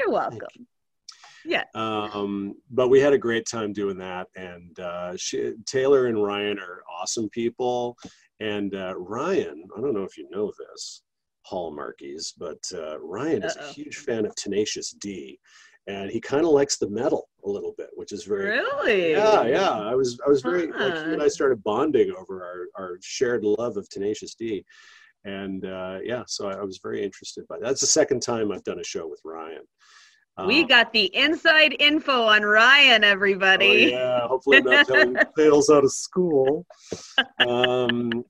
[0.00, 0.66] You're welcome.
[1.44, 1.64] Yeah.
[1.74, 6.58] Um, but we had a great time doing that, and uh, she, Taylor and Ryan
[6.58, 7.96] are awesome people.
[8.40, 11.02] And uh, Ryan, I don't know if you know this,
[11.50, 13.68] Hallmarkies, but uh, Ryan is Uh-oh.
[13.68, 15.38] a huge fan of Tenacious D,
[15.86, 19.12] and he kind of likes the metal a little bit, which is very Really?
[19.12, 19.70] Yeah, yeah.
[19.70, 23.44] I was I was very like he and I started bonding over our, our shared
[23.44, 24.64] love of Tenacious D.
[25.24, 27.66] And uh, yeah, so I, I was very interested by that.
[27.66, 29.62] That's the second time I've done a show with Ryan.
[30.46, 33.88] We Um, got the inside info on Ryan, oh, everybody.
[33.90, 36.64] yeah, hopefully I'm not telling tales out of school.
[37.38, 38.24] Um,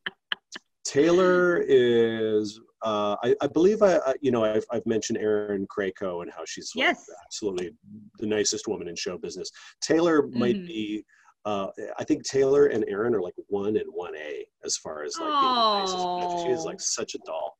[0.84, 6.22] Taylor is, uh, I, I believe I, I, you know, I've, I've mentioned Erin Krakow
[6.22, 7.04] and how she's Yes.
[7.26, 7.72] absolutely
[8.18, 9.50] the nicest woman in show business.
[9.80, 10.66] Taylor might Mhm.
[10.66, 11.04] be,
[11.44, 11.68] uh,
[11.98, 15.28] I think Taylor and Erin are like one and one A as far as like
[15.28, 16.44] being the.
[16.44, 17.56] She is like such a doll.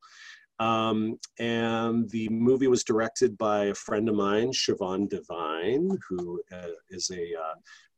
[0.59, 6.67] Um, and the movie was directed by a friend of mine, Siobhan Devine, who uh,
[6.89, 7.33] is a.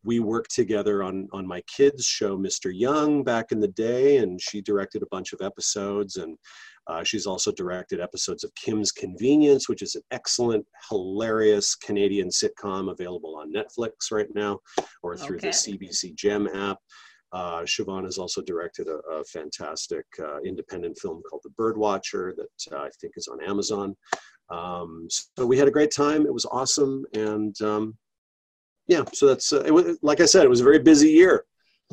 [0.03, 2.71] We worked together on on my kids' show, Mr.
[2.73, 6.17] Young, back in the day, and she directed a bunch of episodes.
[6.17, 6.37] And
[6.87, 12.91] uh, she's also directed episodes of Kim's Convenience, which is an excellent, hilarious Canadian sitcom
[12.91, 14.59] available on Netflix right now,
[15.01, 16.77] or through the CBC Gem app.
[17.31, 22.75] Uh, Siobhan has also directed a, a fantastic uh, independent film called The Birdwatcher that
[22.75, 23.95] uh, I think is on Amazon.
[24.49, 26.27] Um, so we had a great time.
[26.27, 27.97] It was awesome, and um,
[28.87, 29.03] yeah.
[29.13, 31.45] So that's uh, it was, like I said, it was a very busy year.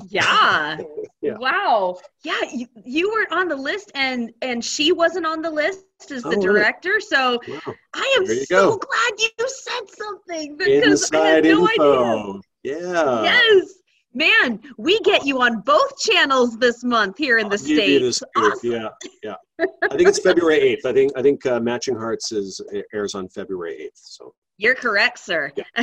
[0.09, 0.79] Yeah.
[1.23, 1.37] Yeah.
[1.37, 1.99] Wow.
[2.25, 6.23] Yeah, you, you were on the list and and she wasn't on the list as
[6.23, 6.99] the Oh, director.
[6.99, 7.75] So Wow.
[7.93, 8.79] I am so go.
[8.79, 12.23] glad you said something because I had Inside no idea.
[12.23, 12.41] info.
[12.63, 13.23] Yeah.
[13.25, 13.75] Yes.
[14.15, 18.01] Man, we get you on both channels this month here in the I'll give you
[18.01, 18.33] the States.
[18.39, 18.73] Awesome.
[18.73, 18.89] Yeah,
[19.23, 19.35] yeah.
[19.83, 20.87] I think it's February eighth.
[20.87, 22.63] I think I think uh, Matching Hearts is
[22.95, 24.01] airs on February eighth.
[24.03, 25.51] So You're correct, sir.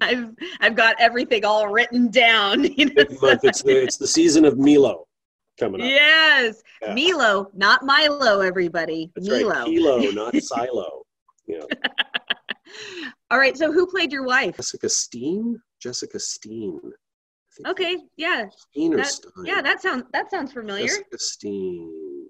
[0.00, 0.30] I've
[0.60, 2.64] I've got everything all written down.
[2.76, 2.92] You know?
[2.96, 5.06] It's the it's the season of Milo
[5.60, 5.86] coming up.
[5.86, 6.60] Yes.
[6.82, 6.92] Yeah.
[6.94, 9.12] Milo, not Milo, everybody.
[9.14, 9.48] That's Milo.
[9.48, 9.64] right.
[9.66, 11.02] Kilo, not silo.
[11.46, 11.60] Yeah.
[13.30, 14.56] All right, so who played your wife?
[14.56, 15.56] Jessica Steen.
[15.80, 16.80] Jessica Steen.
[17.64, 18.46] Okay, yeah.
[18.72, 19.44] Steen or that- Stein.
[19.44, 20.86] Yeah, that sounds that sounds familiar.
[20.88, 22.26] Jessica Steen.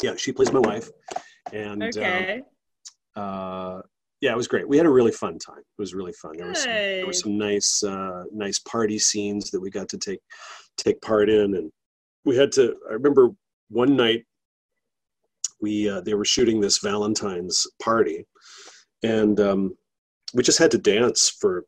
[0.00, 0.88] Yeah, she plays my wife,
[1.52, 2.42] and um, Okay.
[3.16, 3.80] uh,
[4.20, 4.68] yeah, it was great.
[4.68, 5.58] We had a really fun time.
[5.58, 6.36] It was really fun.
[6.36, 9.98] There were some, there were some nice, uh, nice party scenes that we got to
[9.98, 10.20] take
[10.76, 11.70] take part in, and
[12.24, 12.76] we had to.
[12.90, 13.30] I remember
[13.70, 14.24] one night
[15.60, 18.24] we uh, they were shooting this Valentine's party,
[19.02, 19.76] and um,
[20.34, 21.64] we just had to dance for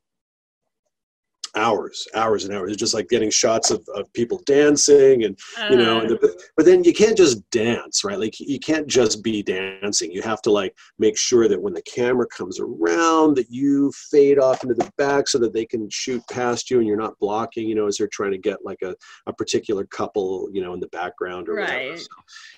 [1.57, 5.39] hours, hours and hours, It's just like getting shots of, of people dancing and
[5.71, 9.23] you know Uh, the, but then you can't just dance right like you can't just
[9.23, 13.51] be dancing you have to like make sure that when the camera comes around that
[13.51, 16.97] you fade off into the back so that they can shoot past you and you're
[16.97, 18.95] not blocking you know as they're trying to get like a,
[19.27, 21.99] a particular couple you know in the background or whatever Right.
[21.99, 22.07] so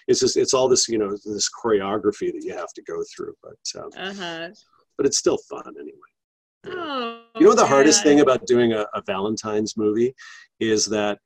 [0.08, 3.34] it's just it's all this you know this choreography that you have to go through
[3.42, 4.48] but um, uh-huh.
[4.96, 6.11] but it's still fun anyway.
[6.66, 10.14] Oh, You know the hardest thing about doing a, a Valentine's movie
[10.60, 11.18] is that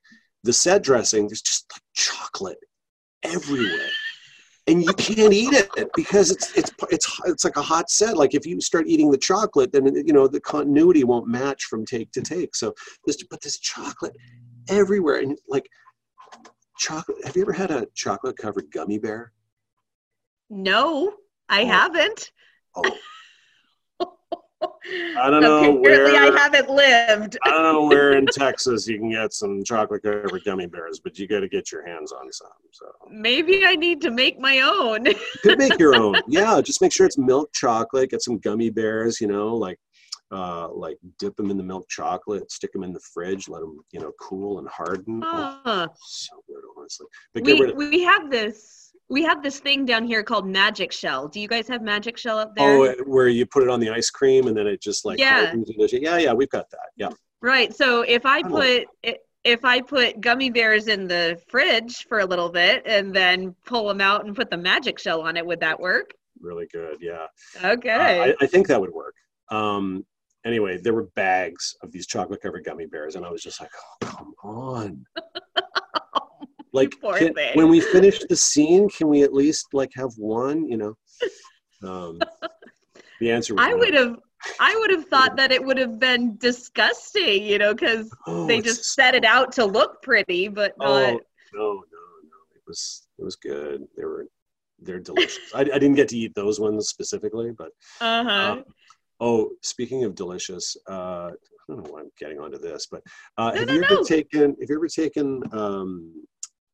[0.43, 2.57] the set dressing, there's just like chocolate
[3.23, 3.89] everywhere.
[4.67, 8.17] And you can't eat it because it's it's it's it's like a hot set.
[8.17, 11.85] Like if you start eating the chocolate, then you know the continuity won't match from
[11.85, 12.53] take to take.
[12.53, 12.73] So
[13.05, 14.15] there's but this chocolate
[14.67, 15.69] everywhere, and like
[16.77, 17.23] chocolate.
[17.25, 19.31] Have you ever had a chocolate covered gummy bear?
[20.49, 21.13] No,
[21.47, 21.67] I Oh.
[21.67, 22.31] haven't.
[22.75, 22.97] Oh.
[24.61, 27.37] I don't know Apparently, where I haven't lived.
[27.43, 31.19] I don't know where in Texas you can get some chocolate covered gummy bears, but
[31.19, 32.47] you got to get your hands on some.
[32.71, 35.05] So Maybe I need to make my own.
[35.05, 36.15] you could make your own.
[36.27, 38.09] Yeah, just make sure it's milk chocolate.
[38.11, 39.19] Get some gummy bears.
[39.21, 39.79] You know, like
[40.31, 43.79] uh, like dip them in the milk chocolate, stick them in the fridge, let them
[43.91, 45.21] you know cool and harden.
[45.23, 47.07] Oh, Uh, so good, honestly.
[47.33, 51.29] But we of, we have this we have this thing down here called Magic Shell.
[51.29, 52.77] Do you guys have Magic Shell up there?
[52.77, 55.17] oh, uh, where you put it on the ice cream and then it just like
[55.19, 55.45] Yeah.
[55.45, 56.89] hardens and does- yeah, yeah, we've got that.
[56.97, 57.09] Yeah.
[57.41, 57.73] Right.
[57.75, 58.87] So if I put
[59.43, 63.87] if I put gummy bears in the fridge for a little bit and then pull
[63.87, 66.11] them out and put the magic shell on it, would that work?
[66.41, 66.97] Really good.
[66.99, 67.27] Yeah.
[67.63, 67.89] Okay.
[68.19, 69.15] Uh, I, I think that would work.
[69.49, 70.05] Um,
[70.45, 73.69] anyway, there were bags of these chocolate covered gummy bears, and I was just like,
[74.03, 75.05] oh, come on.
[76.77, 80.67] Like, can- when we finish the scene, can we at least like have one?
[80.71, 80.93] You know.
[81.83, 82.17] Um,
[83.19, 84.15] the answer was I would have
[84.59, 88.61] I would have thought that it would have been disgusting, you know, because Oh, they
[88.61, 91.21] just set it out to look pretty, but Oh not.
[91.53, 91.73] no, no,
[92.33, 92.39] no!
[92.55, 93.87] It was it was good.
[93.95, 94.25] They were
[94.79, 95.51] they're delicious.
[95.53, 97.69] I, I didn't get to eat those ones specifically, but
[98.01, 98.51] Uh huh.
[98.53, 98.63] um,
[99.19, 103.03] oh, speaking of delicious, uh, I don't know why I'm getting onto this, but
[103.37, 103.95] uh, No, have no, you no.
[103.95, 104.41] ever taken?
[104.61, 105.43] Have you ever taken?
[105.51, 106.13] Um,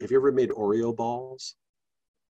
[0.04, 1.56] have you ever made Oreo balls?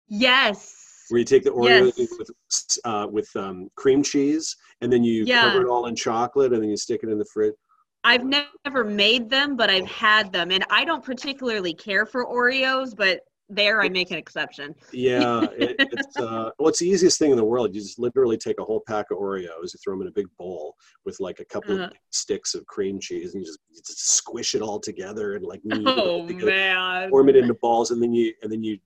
[0.09, 0.75] yes.
[1.11, 2.09] Where you take the Oreo Yes.
[2.19, 5.43] with uh, with um, cream cheese, and then you Yeah.
[5.43, 7.55] cover it all in chocolate, and then you stick it in the fridge.
[8.05, 12.95] I've never made them, but I've had them, and I don't particularly care for Oreos,
[12.97, 14.75] but there I make an exception.
[14.93, 17.75] Yeah, it, it's uh, well, it's the easiest thing in the world.
[17.75, 20.27] You just literally take a whole pack of Oreos, you throw them in a big
[20.39, 20.75] bowl
[21.05, 21.85] with like a couple Uh-huh.
[21.87, 25.45] of sticks of cream cheese, and you just, you just squish it all together and
[25.45, 28.79] like knead it Oh together, form it into balls, and then you and then you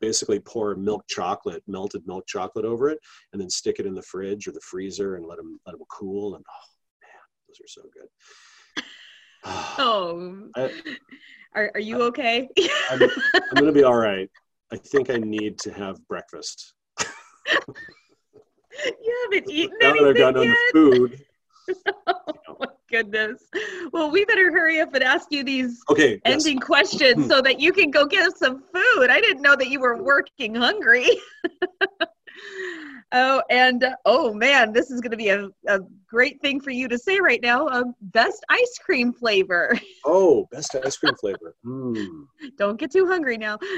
[0.00, 2.98] basically pour milk chocolate, melted milk chocolate over it,
[3.32, 5.84] and then stick it in the fridge or the freezer and let them let them
[5.90, 6.34] cool.
[6.34, 6.66] And oh
[7.02, 8.08] man, those are so good.
[9.78, 10.70] Oh, I-
[11.54, 12.48] are are you uh, okay?
[12.90, 14.28] I'm, I'm gonna be all right.
[14.72, 16.74] I think I need to have breakfast.
[17.00, 17.06] you
[19.32, 20.56] haven't eaten now that I've anything gotten on yet.
[20.72, 21.20] the food.
[22.46, 23.42] Oh my goodness.
[23.92, 26.20] Well, we better hurry up and ask you these Okay.
[26.24, 26.46] yes.
[26.46, 29.10] ending questions so that you can go get some food.
[29.10, 31.08] I didn't know that you were working hungry.
[33.14, 36.86] oh, and oh man, this is going to be a, a great thing for you
[36.88, 37.66] to say right now.
[37.68, 39.78] Uh, best ice cream flavor.
[40.06, 41.54] Oh, best ice cream flavor.
[41.64, 42.26] Mm.
[42.58, 43.58] Don't get too hungry now.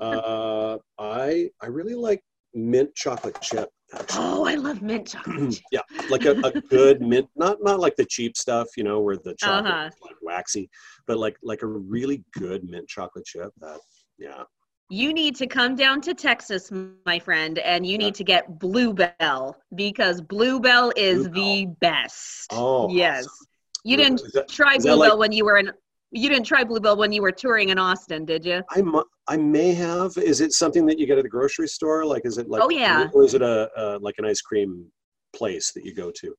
[0.00, 2.20] Uh, I I really like
[2.52, 3.68] mint chocolate chip.
[3.94, 4.24] Actually.
[4.24, 5.60] Oh, I love mint chocolate.
[5.70, 9.16] yeah, like a, a good mint, not not like the cheap stuff, you know, where
[9.16, 9.86] the chocolate Uh-huh.
[9.86, 10.68] is like waxy,
[11.06, 13.52] but like like a really good mint chocolate chip.
[13.60, 13.78] That
[14.18, 14.42] yeah.
[14.90, 16.70] You need to come down to Texas,
[17.06, 22.48] my friend, and you need to get Bluebell because Bluebell is the best.
[22.52, 23.24] Oh, yes.
[23.26, 23.46] awesome.
[23.84, 25.72] You didn't that- try Bluebell like- when you were in.
[26.10, 28.62] You didn't try Bluebell when you were touring in Austin, did you?
[28.70, 30.16] I mu- I may have.
[30.16, 32.04] Is it something that you get at the grocery store?
[32.04, 32.62] Like, is it like?
[32.62, 33.08] Oh, yeah.
[33.12, 34.86] Or is it a uh, like an ice cream
[35.34, 36.36] place that you go to?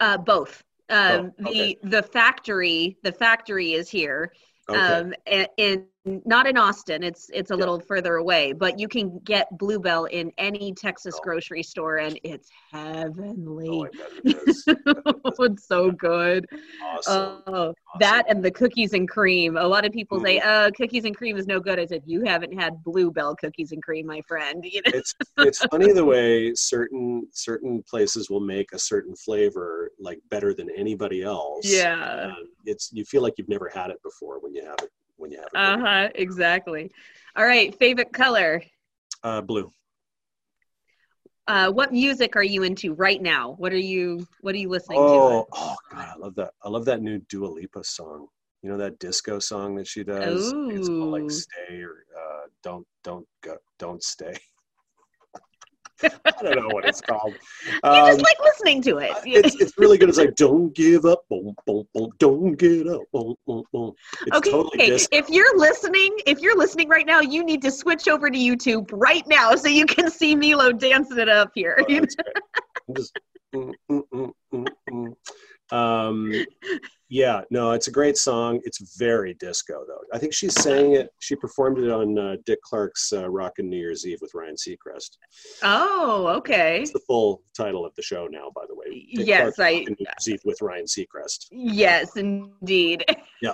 [0.00, 0.62] Uh, both.
[0.90, 1.78] Um, Oh, okay.
[1.82, 4.32] The the factory the factory is here.
[4.68, 4.78] Okay.
[4.78, 5.86] Um, a- in
[6.24, 7.02] not in Austin.
[7.02, 7.58] It's it's a Yeah.
[7.58, 11.22] little further away, but you can get Bluebell in any Texas Oh.
[11.22, 13.68] grocery store, and it's heavenly.
[13.68, 13.94] oh, it
[14.46, 14.64] is.
[14.68, 15.36] I bet it is.
[15.40, 16.46] it's so good.
[16.82, 17.42] Awesome.
[17.46, 19.56] Oh, that and the cookies and cream.
[19.56, 20.48] A lot of people say, Mm-hmm.
[20.48, 23.82] "Uh, cookies and cream is no good." I said, "You haven't had Bluebell cookies and
[23.82, 24.92] cream, my friend." You know?
[24.94, 30.54] it's it's funny the way certain certain places will make a certain flavor like better
[30.54, 31.64] than anybody else.
[31.64, 32.28] Yeah.
[32.36, 34.90] And it's you feel like you've never had it before when you have it
[35.26, 35.56] when you have it.
[35.56, 36.08] Uh huh.
[36.14, 36.90] Exactly.
[37.36, 37.76] All right.
[37.78, 38.62] Favorite color.
[39.22, 39.70] Uh, blue.
[41.48, 43.54] Uh, what music are you into right now?
[43.58, 46.50] What are you What are you listening Oh, oh god, I love that.
[46.64, 48.26] I love that new Dua Lipa song.
[48.62, 50.54] You know that disco song that she does?
[50.70, 54.36] It's called like "Stay" or uh, "Don't Don't Go Don't Stay."
[56.02, 57.34] I don't know what it's called.
[57.66, 59.12] you Um, just like listening to it.
[59.24, 60.08] it's it's really good.
[60.08, 63.92] It's like don't give up, boom, boom, boom, don't get up, boom, boom, boom.
[64.26, 64.50] It's okay.
[64.50, 65.16] totally disco.
[65.16, 68.90] if you're listening, if you're listening right now, you need to switch over to YouTube
[68.92, 71.76] right now so you can see Milo dancing it up here.
[71.78, 71.86] Oh.
[72.88, 73.18] I'm just,
[73.54, 75.16] mm, mm, mm, mm, mm.
[75.72, 76.32] Um,
[77.08, 78.60] yeah, no, it's a great song.
[78.64, 80.00] It's very disco, though.
[80.12, 81.10] I think she sang it.
[81.20, 85.16] She performed it on uh, Dick Clark's uh, "Rockin' New Year's Eve" with Ryan Seacrest.
[85.62, 86.82] oh, okay.
[86.82, 89.06] It's the full title of the show now, by the way.
[89.14, 91.46] Dick Yes, I- Rockin' New Year's Eve with Ryan Seacrest.
[91.52, 93.04] Yes, indeed.
[93.42, 93.52] Yeah,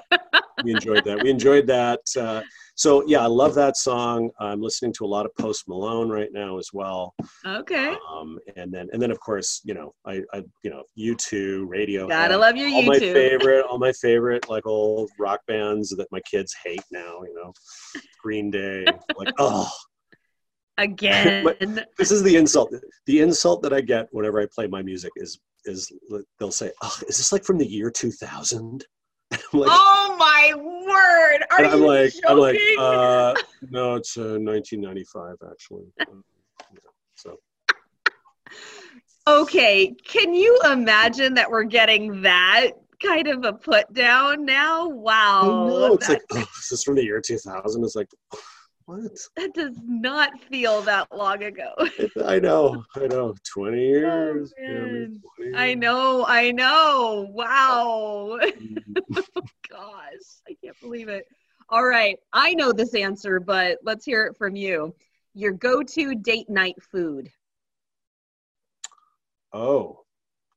[0.65, 1.23] we enjoyed that.
[1.23, 2.01] We enjoyed that.
[2.19, 2.41] Uh,
[2.83, 4.29] so yeah, I love that song.
[4.41, 7.15] I'm listening to a lot of Post Malone right now as well.
[7.47, 7.95] Okay.
[8.11, 12.09] Um, and then and then of course, you know, I, I you know, U2, Radio.
[12.09, 16.19] Gotta love your all my favorite, all my favorite like old rock bands that my
[16.29, 17.23] kids hate now.
[17.23, 17.53] You know,
[18.21, 18.85] Green Day.
[19.17, 19.71] Like, oh,
[20.77, 21.45] Again.
[21.99, 22.75] this is the insult.
[23.07, 25.89] The insult that I get whenever I play my music is is
[26.41, 28.85] they'll say, "Oh, is this like from the year 2000?"
[29.53, 31.45] Like, oh my word!
[31.51, 32.23] Are I'm you like, joking?
[32.29, 33.35] I'm like, uh,
[33.71, 35.85] no, it's uh, 1995 actually.
[36.09, 36.25] Um,
[36.73, 36.79] yeah,
[37.15, 37.37] so
[39.27, 42.73] okay, can you imagine that we're getting that
[43.03, 44.89] kind of a put down now?
[44.89, 47.85] Wow, know it's like, oh, is this from the year 2000?
[47.85, 48.09] It's like,
[48.87, 49.19] what?
[49.37, 51.73] that does not feel that long ago.
[52.25, 53.35] I know, I know.
[53.53, 54.53] 20 years.
[54.59, 55.23] Oh, man.
[55.37, 57.29] 20 I know, I know.
[57.31, 58.39] Wow.
[58.53, 58.95] Mm.
[59.71, 61.27] Gosh, I can't believe it.
[61.71, 64.95] All right, I know this answer, but let's hear it from you.
[65.35, 67.31] Your go-to date night food.
[69.53, 70.01] Oh,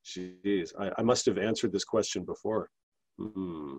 [0.06, 0.72] jeez.
[0.78, 2.70] I, I must have answered this question before.
[3.18, 3.78] Hmm.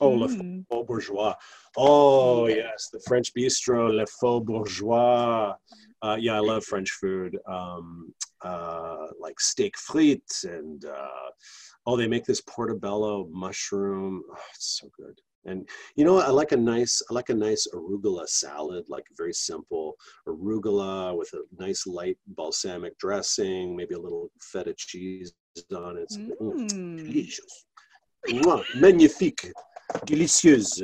[0.00, 0.64] Oh, Le Mm.
[0.70, 1.34] Faux Bourgeois.
[1.76, 5.54] Oh, yes, the French bistro, Le Faux Bourgeois.
[6.02, 7.36] Uh, yeah, I love French food.
[7.46, 11.30] Um, uh, like steak frites and uh,
[11.86, 14.22] oh, they make this portobello mushroom.
[14.30, 15.20] Oh, it's so good.
[15.44, 16.18] And you know?
[16.18, 21.30] I like a nice, I like a nice arugula salad, like very simple arugula with
[21.34, 25.34] a nice light balsamic dressing, maybe a little feta cheese
[25.74, 26.02] on it.
[26.02, 26.96] It's mm, Mm.
[26.96, 27.64] delicious.
[28.28, 29.50] Mwah, magnifique,
[30.06, 30.82] delicieuse.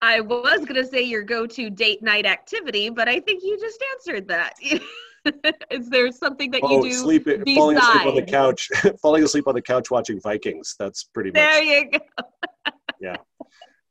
[0.00, 3.82] I was going to say your go-to date night activity, but I think you just
[3.94, 4.54] answered that.
[5.70, 6.92] Is there something that you Oh, do?
[6.92, 8.68] sleep, falling asleep on the couch,
[9.02, 10.74] falling asleep on the couch watching Vikings.
[10.78, 11.36] That's pretty much.
[11.36, 11.98] There you go.
[13.00, 13.16] Yeah.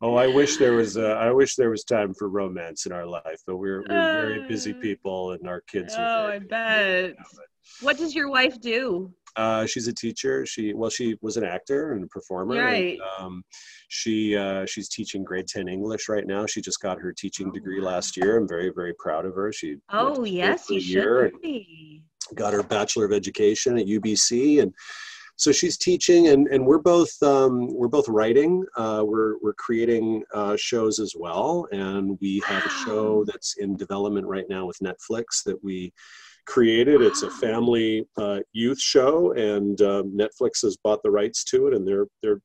[0.01, 0.95] Oh, I wish there was.
[0.97, 4.45] Uh, I wish there was time for romance in our life, but we're, we're very
[4.47, 5.93] busy Uh, people, and our kids.
[5.97, 6.47] are Oh, very I busy.
[6.47, 7.09] bet.
[7.17, 7.23] Yeah,
[7.81, 9.13] What does your wife do?
[9.35, 10.45] Uh, she's a teacher.
[10.45, 12.55] She well, she was an actor and a performer.
[12.55, 12.99] and, Right.
[13.19, 13.43] um,
[13.87, 16.45] she uh, she's teaching grade ten English right now.
[16.45, 17.87] She just got her teaching Oh, degree wow.
[17.91, 18.37] last year.
[18.37, 19.51] I'm very very proud of her.
[19.53, 22.03] She Oh, yes, you should be.
[22.35, 24.73] got her bachelor of education at UBC, and
[25.37, 26.27] so she's teaching.
[26.27, 28.65] And and we're both um, we're both writing.
[28.77, 33.75] Uh, we're we're creating uh, shows as well, and we have a show that's in
[33.77, 35.93] development right now with Netflix that we
[36.45, 37.01] created.
[37.01, 41.73] It's a family uh, youth show, and um, Netflix has bought the rights to it,
[41.73, 42.41] and they're they're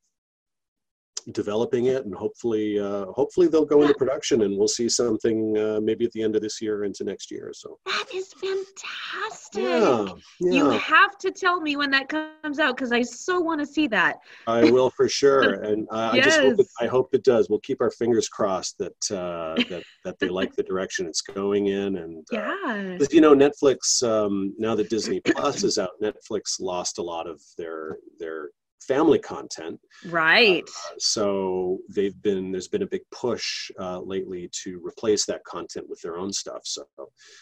[1.33, 5.81] developing it, and hopefully uh, hopefully they'll go into production, and we'll see something uh,
[5.83, 7.51] maybe at the end of this year into next year.
[7.55, 9.63] So That is fantastic.
[9.63, 10.07] yeah,
[10.41, 13.87] You have to tell me when that comes out because I so want to see
[13.89, 14.17] that.
[14.47, 17.51] I will for sure, and uh, I just hope it, I hope it does.
[17.51, 21.67] We'll keep our fingers crossed that uh, that that they like the direction it's going
[21.67, 22.97] in, and uh, Yeah.
[22.99, 27.27] But, you know netflix um, now that disney plus is out netflix lost a lot
[27.27, 28.51] of their their
[28.81, 29.81] family content.
[30.07, 30.63] Right.
[30.65, 35.89] Uh, so they've been there's been a big push uh, lately to replace that content
[35.89, 36.61] with their own stuff.
[36.65, 36.85] So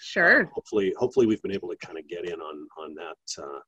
[0.03, 0.51] Sure.
[0.55, 3.61] hopefully hopefully we've been able to kind of get in on on that uh,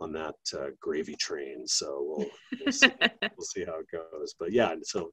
[0.00, 1.66] on that uh, gravy train.
[1.66, 2.26] So we'll
[2.64, 2.88] we'll see,
[3.22, 4.34] we'll see how it goes.
[4.38, 5.10] But yeah so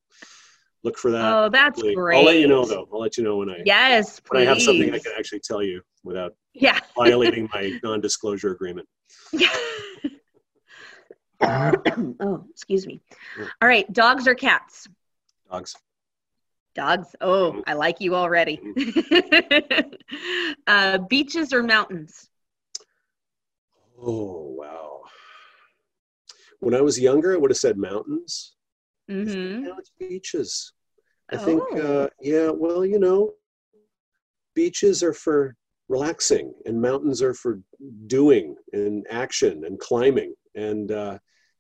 [0.84, 1.34] look for that.
[1.34, 2.18] Oh, that's Hopefully- great.
[2.20, 2.88] i'll let you know though.
[2.94, 5.64] I'll let you know when i Yes, when i have something i can actually tell
[5.64, 6.80] you without Yeah.
[6.96, 8.88] violating my non-disclosure agreement
[12.20, 13.02] oh, excuse me.
[13.62, 14.88] All right, dogs or cats?
[15.50, 15.76] dogs
[16.76, 17.16] Dogs.
[17.22, 17.64] Oh, Mhm.
[17.68, 18.60] I like you already.
[20.68, 22.30] uh, beaches or mountains?
[23.98, 25.02] oh wow
[26.60, 28.56] when i was younger i would have said mountains
[29.10, 29.64] Mm-hmm.
[29.64, 30.74] now it's beaches
[31.32, 31.78] i think Oh.
[31.80, 33.32] uh, yeah well you know
[34.54, 35.56] beaches are for
[35.88, 37.62] relaxing and mountains are for
[38.08, 41.18] doing and action and climbing and uh,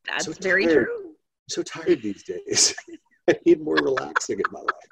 [0.07, 0.85] That's so very tired.
[0.85, 1.05] true.
[1.07, 2.75] i'm so tired these days
[3.29, 4.89] i need more relaxing in my life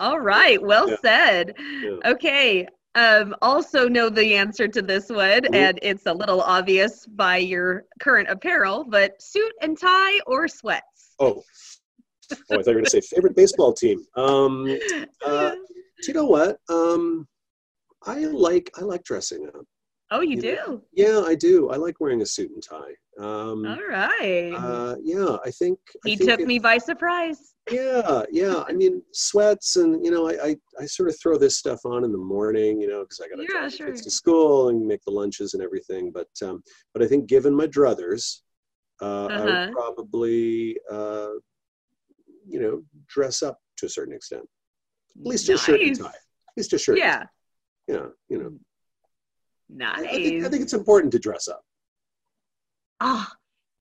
[0.00, 0.96] All right, well Yeah.
[1.00, 1.54] said.
[1.82, 1.96] Yeah.
[2.12, 2.66] Okay.
[2.94, 5.54] Um, also know the answer to this one, Mhm.
[5.54, 11.14] and it's a little obvious by your current apparel, but suit and tie or sweats?
[11.20, 11.42] oh
[12.30, 14.66] oh i thought you were going to say favorite baseball team um,
[15.24, 15.52] Uh,
[16.02, 16.58] do you know what?
[16.68, 17.26] Um,
[18.04, 19.64] I like I like dressing up.
[20.12, 20.82] Oh, you you do?
[20.92, 21.70] Yeah, I do.
[21.70, 22.94] I like wearing a suit and tie.
[23.18, 24.52] Um, All right.
[24.54, 27.54] uh, yeah, I think I he think took it- me by surprise.
[27.70, 28.64] Yeah, yeah.
[28.68, 32.02] I mean, sweats and you know, I, I I sort of throw this stuff on
[32.04, 33.86] in the morning, you know, because I got to Yeah, sure.
[33.86, 36.10] kids to school and make the lunches and everything.
[36.10, 38.40] But um, but I think given my druthers,
[39.00, 39.46] uh, I Uh-huh.
[39.46, 41.34] would probably uh,
[42.48, 44.42] you know dress up to a certain extent.
[45.20, 46.06] At least a shirt and tie.
[46.08, 46.98] At least a shirt.
[46.98, 47.24] Yeah.
[47.86, 48.52] yeah, you know.
[49.74, 50.00] Nice.
[50.00, 51.62] I think, I think it's important to dress up.
[53.00, 53.32] Ah,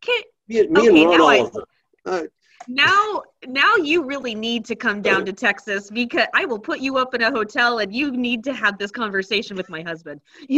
[0.02, 1.64] can, Me, me Okay, and Ron now I- Oliver.
[2.06, 2.24] Uh,
[2.68, 6.98] now now you really need to come down to Texas because I will put you
[6.98, 10.22] up in a hotel and you need to have this conversation with my husband.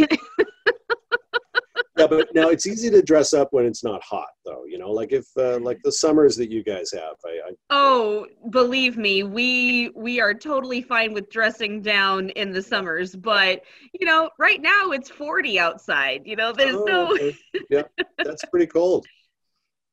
[2.10, 4.64] yeah, but now it's easy to dress up when it's not hot, though.
[4.66, 7.16] You know, like if uh, like the summers that you guys have.
[7.24, 12.62] I, I Oh, believe me, we we are totally fine with dressing down in the
[12.62, 16.22] summers, but you know, right now it's 40 outside.
[16.24, 17.36] You know, there's oh, no okay.
[17.70, 17.82] yeah,
[18.18, 19.06] that's pretty cold.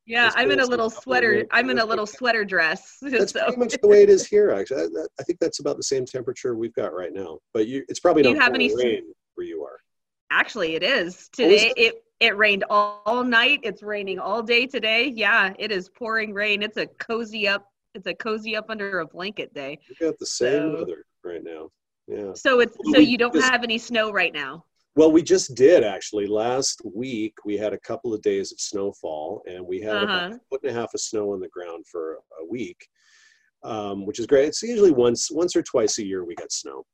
[0.08, 1.46] Yeah, That's I'm in a little sweater.
[1.52, 2.98] I'm in a little sweater dress.
[3.02, 4.50] That's so pretty much the way it is here.
[4.50, 7.38] Actually, I, I think that's about the same temperature we've got right now.
[7.54, 9.04] But you, it's probably Do not you have any rain
[9.36, 9.78] where you are.
[10.32, 11.30] Actually it is.
[11.40, 13.60] Oh, Today it it rained all, all night.
[13.64, 15.12] It's raining all day today.
[15.16, 16.62] Yeah, it is pouring rain.
[16.64, 19.78] It's a cozy up it's a cozy up under a blanket day.
[19.90, 21.70] We've got the same So- weather right now.
[22.08, 22.34] Yeah.
[22.34, 24.66] So it's so you don't have any snow right now.
[24.96, 26.28] Well, we just did actually.
[26.28, 30.30] Last week, we had a couple of days of snowfall, and we had Uh-huh.
[30.34, 32.88] a foot and a half of snow on the ground for a week,
[33.64, 34.48] um, which is great.
[34.50, 36.86] It's usually once, once or twice a year we get snow.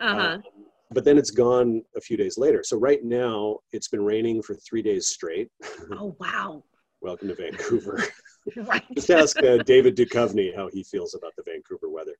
[0.00, 0.38] Uh-huh.
[0.38, 0.42] Um,
[0.90, 2.62] but then it's gone a few days later.
[2.62, 5.50] So right now, it's been raining for three days straight.
[5.92, 6.64] oh wow.
[7.00, 8.02] Welcome to Vancouver.
[8.56, 8.84] Right.
[8.94, 12.14] Just ask uh, David Duchovny how he feels about the Vancouver weather.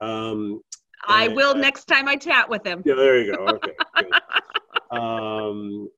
[0.00, 0.62] Um,
[1.06, 2.82] I will uh, next time I chat with him.
[2.86, 3.46] yeah, there you go.
[3.46, 3.72] Okay.
[4.90, 5.90] um,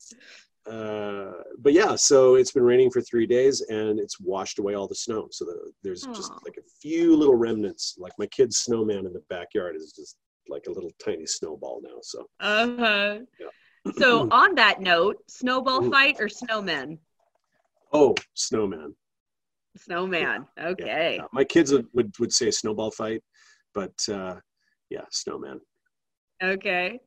[0.68, 4.88] uh, but yeah, so it's been raining for three days and it's washed away all
[4.88, 5.28] the snow.
[5.30, 7.96] So the, there's just like a few little remnants.
[7.98, 10.16] Like my kid's snowman in the backyard is just
[10.49, 11.99] like a little tiny snowball now.
[12.03, 13.18] So Uh-huh.
[13.40, 13.92] Yeah.
[13.99, 16.99] So on that note, snowball fight or snowman?
[17.92, 18.94] oh, snowman.
[19.76, 20.46] Snowman.
[20.59, 21.16] Yeah, Okay.
[21.18, 21.26] yeah.
[21.32, 21.86] My kids would,
[22.18, 23.22] would, say snowball fight,
[23.74, 24.36] but uh,
[24.90, 25.61] yeah, snowman.
[26.42, 27.01] Okay.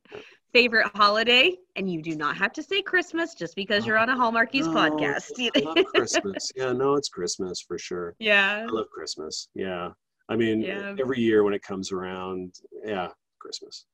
[0.54, 1.56] Favorite holiday?
[1.76, 4.74] And you do not have to say Christmas just because you're on a Hallmarkies No,
[4.74, 5.32] podcast.
[5.56, 6.52] I love Christmas.
[6.56, 8.16] Yeah, no, it's Christmas for sure.
[8.20, 8.66] yeah.
[8.68, 9.50] I love Christmas.
[9.54, 9.90] Yeah.
[10.30, 10.96] I mean, Yeah.
[11.00, 13.10] every year when it comes around, yeah,
[13.42, 13.86] Christmas.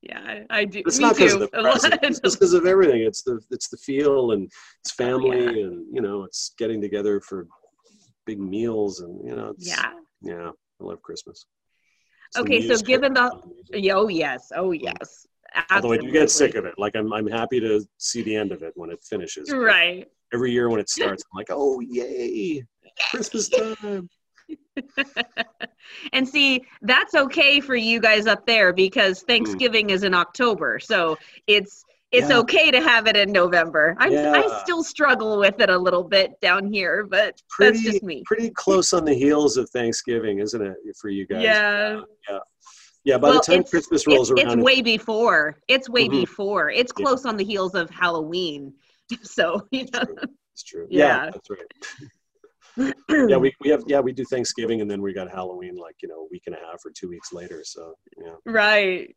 [0.00, 0.20] Yeah,
[0.50, 0.82] I, I do.
[0.86, 1.98] It's Me not because of the A lot present.
[2.04, 3.02] It's just because of everything.
[3.02, 4.48] It's the it's the feel and
[4.82, 5.64] it's family Oh, yeah.
[5.66, 7.46] and you know it's getting together for
[8.24, 9.90] big meals and you know it's, yeah.
[10.22, 10.50] yeah
[10.80, 11.46] I love Christmas.
[12.28, 13.92] It's Okay, so given the- I love music.
[13.96, 14.52] Oh yes.
[14.54, 15.26] Oh yes.
[15.72, 16.74] although I do get sick of it.
[16.78, 19.48] Like I'm I'm happy to see the end of it when it finishes.
[19.50, 20.06] but Right.
[20.32, 22.62] Every year when it starts, I'm like, oh yay,
[23.10, 23.48] Christmas
[23.82, 24.08] time.
[26.12, 30.78] and see, that's okay for you guys up there because Thanksgiving is in October.
[30.78, 32.38] So it's it's Yeah.
[32.38, 33.94] okay to have it in November.
[33.98, 38.02] I I still struggle with it a little bit down here, but Pretty that's just
[38.02, 38.22] me.
[38.24, 41.42] pretty close on the heels of Thanksgiving, isn't it, for you guys?
[41.42, 42.00] Yeah.
[42.30, 42.38] yeah.
[43.04, 43.18] Yeah.
[43.18, 45.58] By Well, the time Christmas rolls it's, around, it's way before.
[45.68, 46.20] It's way Mhm.
[46.22, 46.70] before.
[46.70, 47.04] It's Yeah.
[47.04, 48.74] close on the heels of Halloween.
[49.22, 50.02] So, you know.
[50.52, 50.86] It's true.
[50.90, 51.24] Yeah.
[51.24, 51.72] Yeah, that's right.
[52.78, 56.08] yeah, we, we have yeah we do Thanksgiving and then we got Halloween like you
[56.08, 57.62] know a week and a half or two weeks later.
[57.64, 58.34] So yeah.
[58.46, 59.14] Right.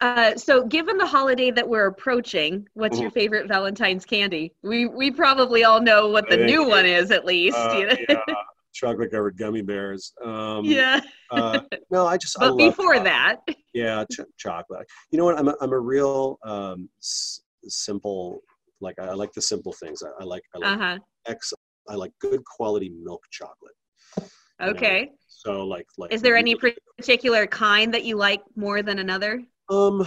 [0.00, 3.02] Uh, so, given the holiday that we're approaching, what's Mhm.
[3.02, 4.52] your favorite Valentine's candy?
[4.62, 7.56] We we probably all know what the think new one is, at least.
[7.56, 7.96] Uh, you know?
[8.08, 8.34] yeah,
[8.72, 10.12] chocolate covered gummy bears.
[10.24, 11.00] Um, yeah.
[11.30, 11.60] Uh,
[11.90, 13.04] no, I just I But love before chocolate.
[13.04, 14.86] that, yeah, ch- chocolate.
[15.10, 15.38] You know what?
[15.38, 18.40] I'm a, I'm a real um, s- simple
[18.80, 20.02] like I, I like the simple things.
[20.02, 20.98] I, I like I like uh huh.
[21.26, 21.52] X.
[21.88, 23.74] I like good quality milk chocolate.
[24.18, 24.26] know,
[24.68, 25.10] Okay.
[25.28, 26.12] So like like.
[26.12, 29.42] Is there any particular kind that you like more than another?
[29.70, 30.06] Um,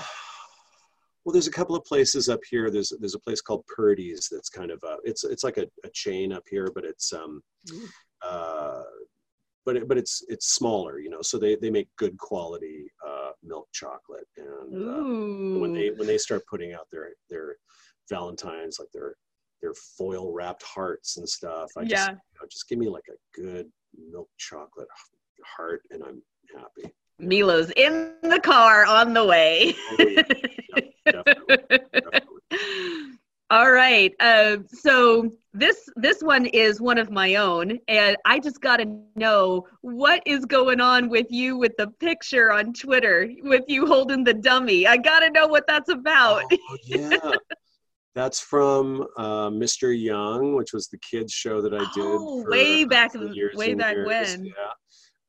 [1.23, 2.69] well, there's a couple of places up here.
[2.71, 5.89] There's there's a place called Purdy's that's kind of a it's it's like a, a
[5.93, 7.87] chain up here, but it's um Mm.
[8.23, 8.81] uh
[9.65, 11.21] but it, but it's it's smaller, you know.
[11.21, 16.17] So they they make good quality uh, milk chocolate, and uh, when they when they
[16.17, 17.57] start putting out their their
[18.09, 19.15] Valentines like their
[19.61, 22.09] their foil wrapped hearts and stuff, I just yeah.
[22.09, 23.67] you know, just give me like a good
[24.11, 24.87] milk chocolate
[25.45, 26.21] heart, and I'm
[26.55, 26.93] happy.
[27.19, 29.75] Milo's in the car on the way.
[29.91, 30.23] Oh, yeah.
[31.05, 32.19] Definitely, definitely.
[33.51, 34.13] All right.
[34.21, 38.85] Uh, so this this one is one of my own, and I just got to
[39.17, 44.23] know what is going on with you with the picture on Twitter with you holding
[44.23, 44.87] the dummy.
[44.87, 46.43] I got to know what that's about.
[46.49, 47.17] Oh, yeah.
[48.13, 49.97] That's from uh, Mr.
[49.97, 52.03] Young, which was the kids show that I did.
[52.03, 54.07] Oh, way back- years way back years.
[54.07, 54.45] when.
[54.45, 54.53] Yeah.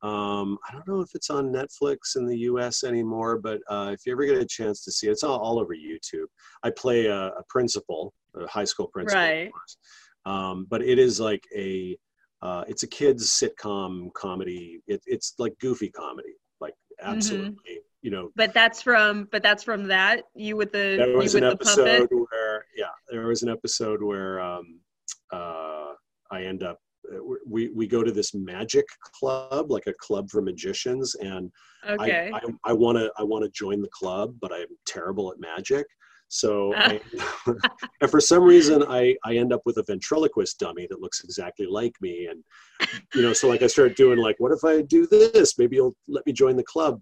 [0.05, 2.83] Um, I don't know if it's on Netflix in the U.S.
[2.83, 5.61] anymore, but uh, if you ever get a chance to see it, it's all, all
[5.61, 6.24] over YouTube.
[6.64, 9.51] I play a, a principal, a high school principal, Right.
[10.26, 11.97] Um, but it is like a,
[12.43, 14.80] uh, it's a kids sitcom comedy.
[14.89, 16.74] It, it's like goofy comedy, like
[17.05, 17.55] Mm-hmm.
[18.03, 21.34] You know, But that's from but that's from that you with the there you was
[21.34, 21.86] with an the puppet.
[21.86, 24.80] episode where yeah there was an episode where um
[25.32, 25.92] uh
[26.30, 26.78] i end up
[27.46, 28.84] we we go to this magic
[29.18, 31.50] club like a club for magicians and
[31.88, 32.30] Okay.
[32.34, 35.86] i i want to i want to join the club but i'm terrible at magic
[36.34, 36.98] So, I,
[38.00, 41.66] and for some reason, I, I end up with a ventriloquist dummy that looks exactly
[41.66, 42.14] like me.
[42.30, 42.42] And,
[43.14, 45.59] you know, so like I started doing like, what if I do this?
[45.59, 46.94] Maybe you'll let me join the club.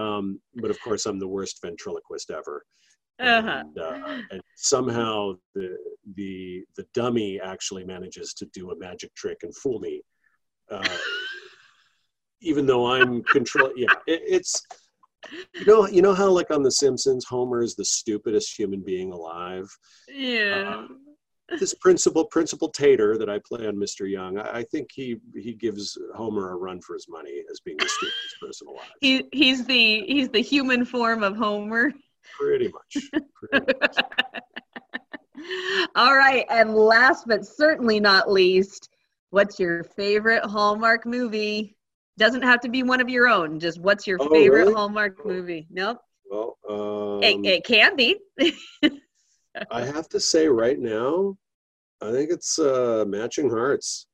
[0.00, 2.64] Um, but of course, I'm the worst ventriloquist ever.
[3.18, 3.62] Uh-huh.
[3.64, 5.76] And, uh, and, somehow the
[6.16, 10.02] the the dummy actually manages to do a magic trick and fool me,
[10.70, 10.96] uh,
[12.40, 13.70] even though I'm control.
[13.76, 14.62] Yeah, it, it's
[15.54, 19.12] you know, you know how like on The Simpsons, Homer is the stupidest human being
[19.12, 19.68] alive.
[20.08, 20.84] Yeah.
[20.84, 20.94] Uh,
[21.58, 24.08] this principal, Principal Tater, that I play on Mr.
[24.10, 27.76] Young, I, I, think he he gives Homer a run for his money as being
[27.78, 28.86] the stupidest person alive.
[29.00, 31.92] He he's the he's the human form of Homer.
[32.38, 33.10] Pretty much.
[33.34, 33.96] Pretty much.
[35.96, 38.90] All right, and last but certainly not least,
[39.30, 41.76] what's your favorite Hallmark movie?
[42.18, 43.58] Doesn't have to be one of your own.
[43.58, 44.74] Just what's your oh, favorite really?
[44.74, 45.28] Hallmark oh.
[45.28, 45.66] movie?
[45.70, 45.98] Nope.
[46.30, 48.18] Well, um, it, it can be.
[49.70, 51.36] I have to say right now,
[52.00, 54.06] I think it's uh, Matching Hearts.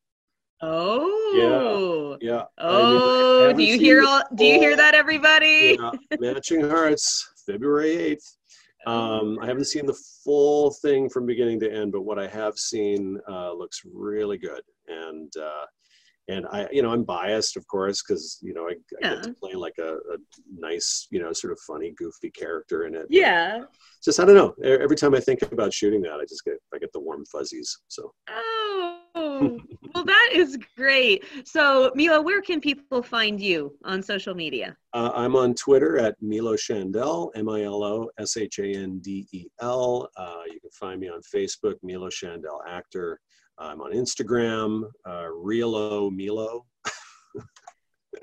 [0.62, 2.18] Oh.
[2.20, 2.28] Yeah.
[2.28, 2.44] Yeah.
[2.58, 4.22] Oh, I mean, I do you hear all?
[4.34, 5.76] Do you hear that, everybody?
[5.78, 5.90] Yeah.
[6.18, 8.36] Matching Hearts, February eighth.
[8.86, 12.56] Um, I haven't seen the full thing from beginning to end, but what I have
[12.56, 15.64] seen uh, looks really good, and uh,
[16.28, 18.74] and I, you know, I'm biased, of course, because you know I,
[19.04, 20.16] I get to play like a, a,
[20.52, 23.06] nice, you know, sort of funny, goofy character in it.
[23.08, 23.62] Yeah.
[24.04, 24.54] Just I don't know.
[24.64, 27.78] Every time I think about shooting that, I just get I get the warm fuzzies.
[27.88, 28.12] So.
[28.28, 29.58] Oh,
[29.94, 31.24] well, that is great.
[31.44, 34.76] So, Milo, where can people find you on social media?
[34.92, 40.08] Uh, I'm on Twitter at Milo Shandel, M-I-L-O S-H-A-N-D-E-L.
[40.16, 43.20] Uh, you can find me on Facebook, Milo Shandel Actor.
[43.58, 46.66] I'm on Instagram, uh, Realo Milo.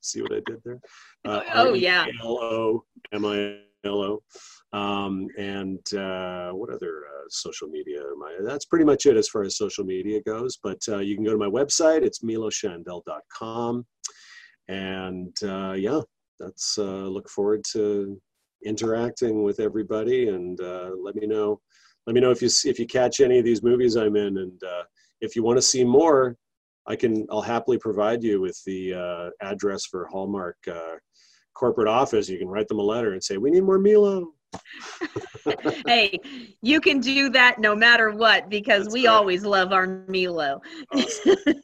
[0.00, 0.80] See what I did there?
[1.26, 2.04] Uh, oh, yeah.
[2.22, 3.56] L O M I
[3.86, 4.78] L O.
[4.78, 8.36] Um, and uh, what other uh, social media am I?
[8.42, 10.58] That's pretty much it as far as social media goes.
[10.62, 12.02] But uh, you can go to my website.
[12.02, 13.86] It's miloshandel.com.
[14.68, 16.00] And uh, yeah,
[16.38, 18.20] that's uh, look forward to
[18.64, 21.60] interacting with everybody and uh, let me know
[22.06, 24.62] let me know if you if you catch any of these movies I'm in, and
[24.62, 24.82] uh,
[25.20, 26.36] if you want to see more,
[26.86, 30.96] I can I'll happily provide you with the uh, address for Hallmark uh,
[31.54, 32.28] corporate office.
[32.28, 34.32] You can write them a letter and say we need more Milo.
[35.86, 36.18] hey,
[36.62, 39.14] you can do that no matter what because That's we right.
[39.14, 40.60] always love our Milo.
[40.94, 41.36] Awesome.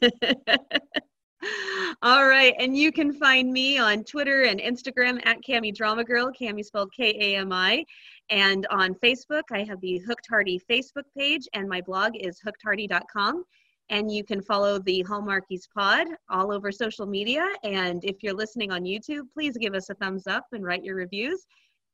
[2.03, 6.31] All right, and you can find me on Twitter and Instagram at Kami Drama Girl,
[6.31, 7.85] Kami spelled K-A-M-I,
[8.31, 13.43] and on Facebook, I have the Hooked Hardy Facebook page, and my blog is hookedhardy.com.
[13.89, 17.45] And you can follow the Hallmarkies Pod all over social media.
[17.65, 20.95] And if you're listening on YouTube, please give us a thumbs up and write your
[20.95, 21.45] reviews.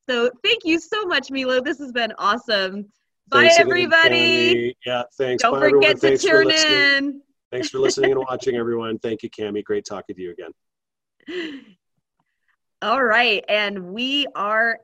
[0.08, 1.60] So thank you so much, Milo.
[1.60, 2.86] This has been awesome.
[3.30, 4.78] Bye, everybody.
[4.86, 5.42] Yeah, thanks.
[5.42, 5.96] Don't Bye, forget everyone.
[5.96, 7.22] to thanks tune in.
[7.52, 9.00] Thanks for listening and watching, everyone.
[9.00, 9.64] Thank you, Kami.
[9.64, 10.36] Great talking to you
[11.28, 11.64] again.
[12.84, 13.44] All right.
[13.50, 14.80] And we are